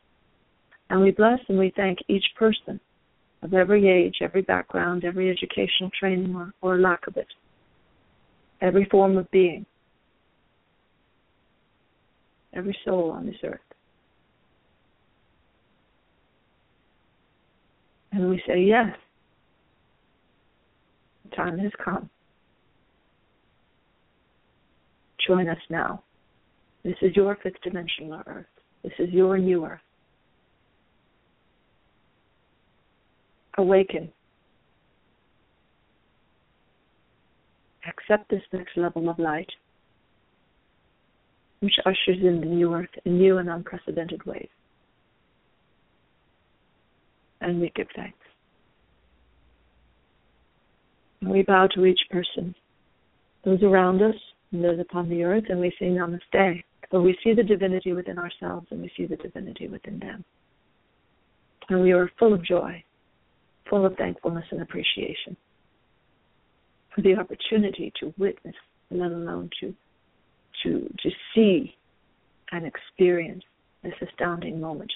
[0.88, 2.80] And we bless and we thank each person
[3.42, 7.28] of every age, every background, every educational training or, or lack of it,
[8.60, 9.64] every form of being,
[12.54, 13.60] every soul on this earth.
[18.12, 18.96] And we say, yes,
[21.30, 22.08] time has come.
[25.26, 26.02] Join us now.
[26.84, 28.46] This is your fifth dimensional earth.
[28.82, 29.80] This is your new earth.
[33.58, 34.10] Awaken.
[37.86, 39.50] Accept this next level of light,
[41.60, 44.48] which ushers in the new earth in new and unprecedented ways.
[47.40, 48.19] And we give thanks.
[51.20, 52.54] And we bow to each person,
[53.44, 54.14] those around us
[54.52, 56.62] and those upon the earth, and we say namaste.
[56.90, 60.24] But we see the divinity within ourselves and we see the divinity within them.
[61.68, 62.82] And we are full of joy,
[63.68, 65.36] full of thankfulness and appreciation
[66.94, 68.54] for the opportunity to witness,
[68.90, 69.74] let alone to
[70.64, 71.74] to to see
[72.52, 73.44] and experience
[73.82, 74.92] this astounding moment,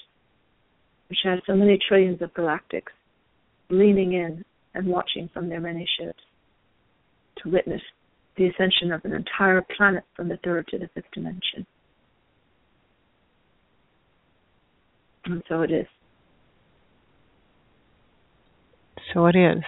[1.09, 2.91] which has so many trillions of galactics
[3.69, 4.43] leaning in
[4.75, 6.19] and watching from their many ships
[7.41, 7.81] to witness
[8.37, 11.65] the ascension of an entire planet from the third to the fifth dimension.
[15.25, 15.87] And so it is.
[19.13, 19.63] So it is.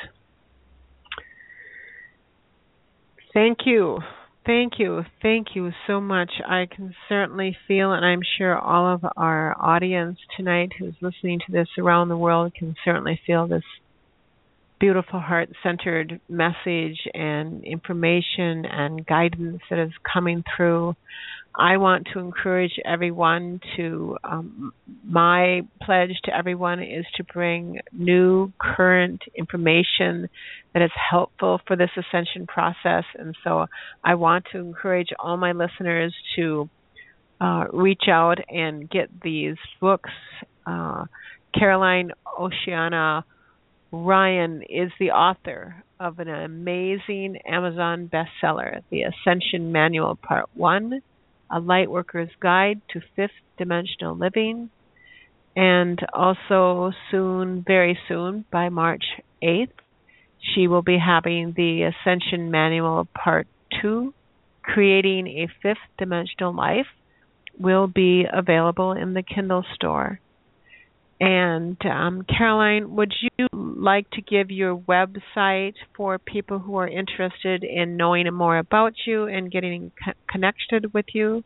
[3.34, 4.00] Thank you.
[4.46, 5.04] Thank you.
[5.22, 6.32] Thank you so much.
[6.48, 11.52] I can certainly feel, and I'm sure all of our audience tonight who's listening to
[11.52, 13.64] this around the world can certainly feel this
[14.80, 20.96] beautiful heart centered message and information and guidance that is coming through.
[21.60, 24.74] I want to encourage everyone to, um,
[25.04, 30.30] my pledge to everyone is to bring new, current information
[30.74, 33.06] that is helpful for this ascension process.
[33.18, 33.66] And so
[34.04, 36.70] I want to encourage all my listeners to
[37.42, 40.12] uh, reach out and get these books.
[40.68, 41.06] Uh,
[41.58, 43.26] Caroline Oceana
[43.92, 51.02] Ryan is the author of an amazing Amazon bestseller, The Ascension Manual Part 1,
[51.50, 54.70] A Lightworker's Guide to Fifth Dimensional Living,
[55.56, 59.06] and also soon, very soon, by March
[59.42, 59.70] 8th,
[60.40, 63.48] she will be having the Ascension Manual Part
[63.82, 64.14] 2,
[64.64, 66.88] Creating a Fifth Dimensional Life,
[67.58, 70.20] will be available in the Kindle store.
[71.20, 77.64] And um, Caroline, would you like to give your website for people who are interested
[77.64, 81.44] in knowing more about you and getting co- connected with you?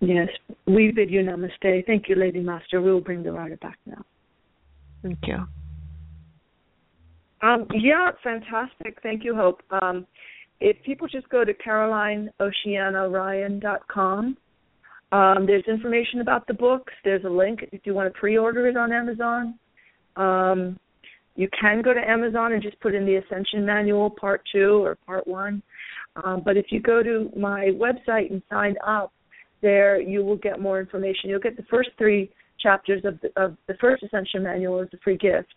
[0.00, 0.28] Yes,
[0.66, 1.84] we bid you namaste.
[1.86, 2.80] Thank you, Lady Master.
[2.80, 4.04] We will bring the rider back now.
[5.02, 5.48] Thank you.
[7.42, 8.98] Um, yeah, fantastic.
[9.02, 9.62] Thank you, Hope.
[9.82, 10.06] Um,
[10.60, 14.36] if people just go to carolineoceanaryan.com,
[15.14, 16.92] um, there's information about the books.
[17.04, 19.54] There's a link if you want to pre-order it on Amazon.
[20.16, 20.76] Um,
[21.36, 24.96] you can go to Amazon and just put in the Ascension Manual Part Two or
[25.06, 25.62] Part One.
[26.16, 29.12] Um, but if you go to my website and sign up,
[29.62, 31.30] there you will get more information.
[31.30, 34.98] You'll get the first three chapters of the, of the first Ascension Manual as a
[34.98, 35.54] free gift,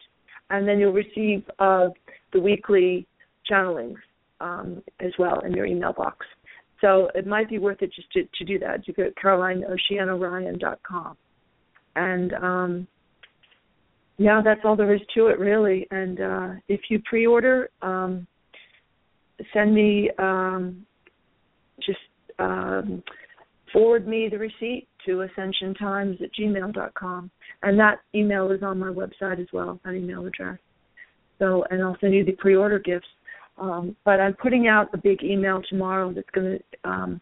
[0.52, 1.88] and then you'll receive uh,
[2.32, 3.08] the weekly
[3.50, 3.98] channelings
[4.40, 6.28] um, as well in your email box.
[6.82, 8.88] So it might be worth it just to, to do that.
[8.88, 11.18] You go to carolineoceanaryan.com.
[11.96, 12.88] And um,
[14.18, 15.88] yeah, that's all there is to it, really.
[15.90, 18.28] And uh, if you pre order, um,
[19.54, 20.86] send me um,
[21.84, 22.00] just
[22.40, 23.04] um,
[23.74, 27.32] forward me the receipt to ascensiontimes at gmail.com.
[27.64, 30.60] And that email is on my website as well, that email address.
[31.40, 33.08] So, and I'll send you the pre order gifts
[33.58, 37.22] um, but I'm putting out a big email tomorrow that's going to, um,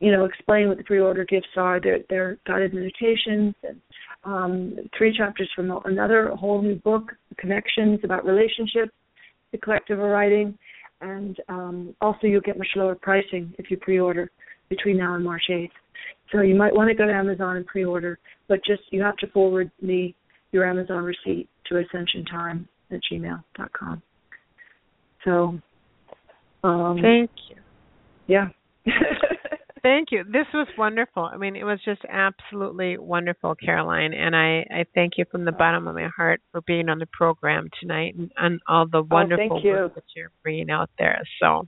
[0.00, 1.80] you know, explain what the pre-order gifts are.
[1.80, 3.80] They're, guided meditations and
[4.24, 8.92] um, three chapters from another whole new book, Connections about relationships,
[9.52, 10.58] the collective writing,
[11.00, 14.30] and um, also you'll get much lower pricing if you pre-order
[14.68, 15.70] between now and March 8th.
[16.32, 19.28] So you might want to go to Amazon and pre-order, but just you have to
[19.28, 20.14] forward me
[20.52, 24.02] your Amazon receipt to ascensiontime at gmail.com.
[25.24, 25.58] So,
[26.64, 27.56] um, thank you.
[28.26, 28.48] Yeah.
[29.82, 30.24] thank you.
[30.24, 31.24] This was wonderful.
[31.24, 34.12] I mean, it was just absolutely wonderful, Caroline.
[34.14, 37.06] And I, I thank you from the bottom of my heart for being on the
[37.06, 41.20] program tonight and, and all the wonderful oh, work that you're bringing out there.
[41.40, 41.66] So,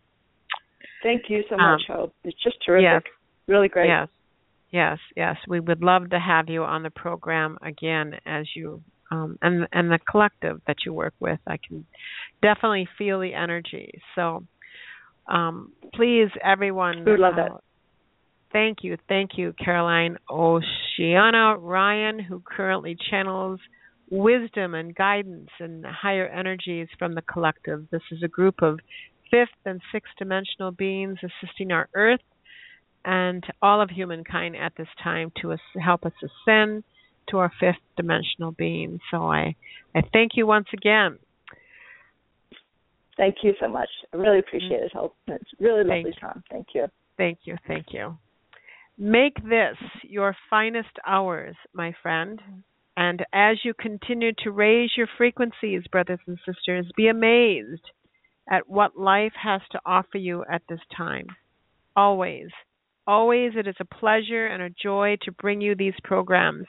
[1.03, 2.15] thank you so much, um, Hope.
[2.25, 3.05] It's just terrific.
[3.05, 3.13] Yes.
[3.47, 3.89] Really great.
[3.89, 4.09] Yes.
[4.73, 5.37] Yes, yes.
[5.49, 9.91] We would love to have you on the program again as you um, and and
[9.91, 11.41] the collective that you work with.
[11.47, 11.87] I can
[12.43, 14.01] definitely feel the energy.
[14.15, 14.45] So
[15.29, 17.05] um, please, everyone.
[17.05, 17.59] We love uh,
[18.53, 23.61] Thank you, thank you, Caroline Oceana Ryan, who currently channels
[24.11, 27.87] wisdom and guidance and higher energies from the collective.
[27.93, 28.81] This is a group of
[29.31, 32.21] fifth and sixth dimensional beings assisting our Earth
[33.05, 36.83] and all of humankind at this time to help us ascend
[37.31, 39.01] to our fifth dimensional being.
[39.11, 39.55] So I,
[39.95, 41.19] I thank you once again.
[43.17, 43.89] Thank you so much.
[44.13, 44.93] I really appreciate it.
[45.27, 46.43] It's really lovely time.
[46.51, 46.87] Thank you.
[47.17, 47.57] Thank you.
[47.67, 48.17] Thank you.
[48.97, 52.41] Make this your finest hours, my friend.
[52.97, 57.91] And as you continue to raise your frequencies, brothers and sisters, be amazed
[58.51, 61.27] at what life has to offer you at this time.
[61.97, 62.49] Always
[63.11, 66.67] Always, it is a pleasure and a joy to bring you these programs.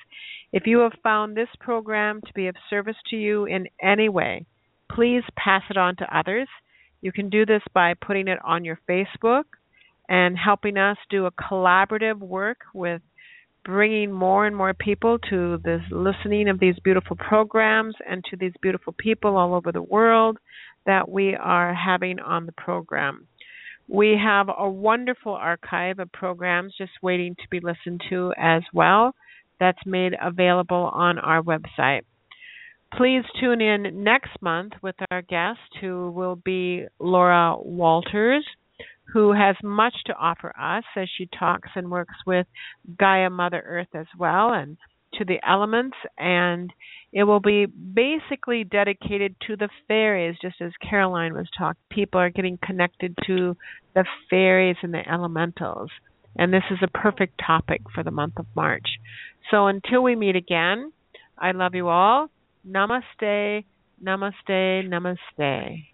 [0.51, 4.47] If you have found this program to be of service to you in any way,
[4.91, 6.47] please pass it on to others.
[6.99, 9.43] You can do this by putting it on your Facebook
[10.09, 13.03] and helping us do a collaborative work with
[13.63, 18.53] bringing more and more people to the listening of these beautiful programs and to these
[18.63, 20.39] beautiful people all over the world
[20.87, 23.27] that we are having on the program.
[23.87, 29.13] We have a wonderful archive of programs just waiting to be listened to as well.
[29.59, 32.01] That's made available on our website.
[32.95, 38.45] Please tune in next month with our guest, who will be Laura Walters,
[39.13, 42.47] who has much to offer us as she talks and works with
[42.97, 44.77] Gaia Mother Earth as well and
[45.13, 46.71] to the elements and
[47.13, 51.81] it will be basically dedicated to the fairies, just as Caroline was talking.
[51.89, 53.57] People are getting connected to
[53.93, 55.89] the fairies and the elementals.
[56.37, 58.87] And this is a perfect topic for the month of March.
[59.49, 60.93] So until we meet again,
[61.37, 62.29] I love you all.
[62.65, 63.65] Namaste,
[64.01, 65.85] namaste, namaste.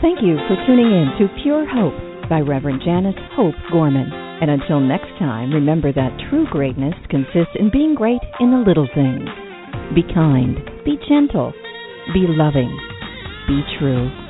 [0.00, 4.78] Thank you for tuning in to Pure Hope by Reverend Janice Hope Gorman And until
[4.78, 9.26] next time, remember that true greatness consists in being great in the little things.
[9.94, 11.54] Be kind, be gentle,
[12.12, 12.68] be loving,
[13.48, 14.23] be true.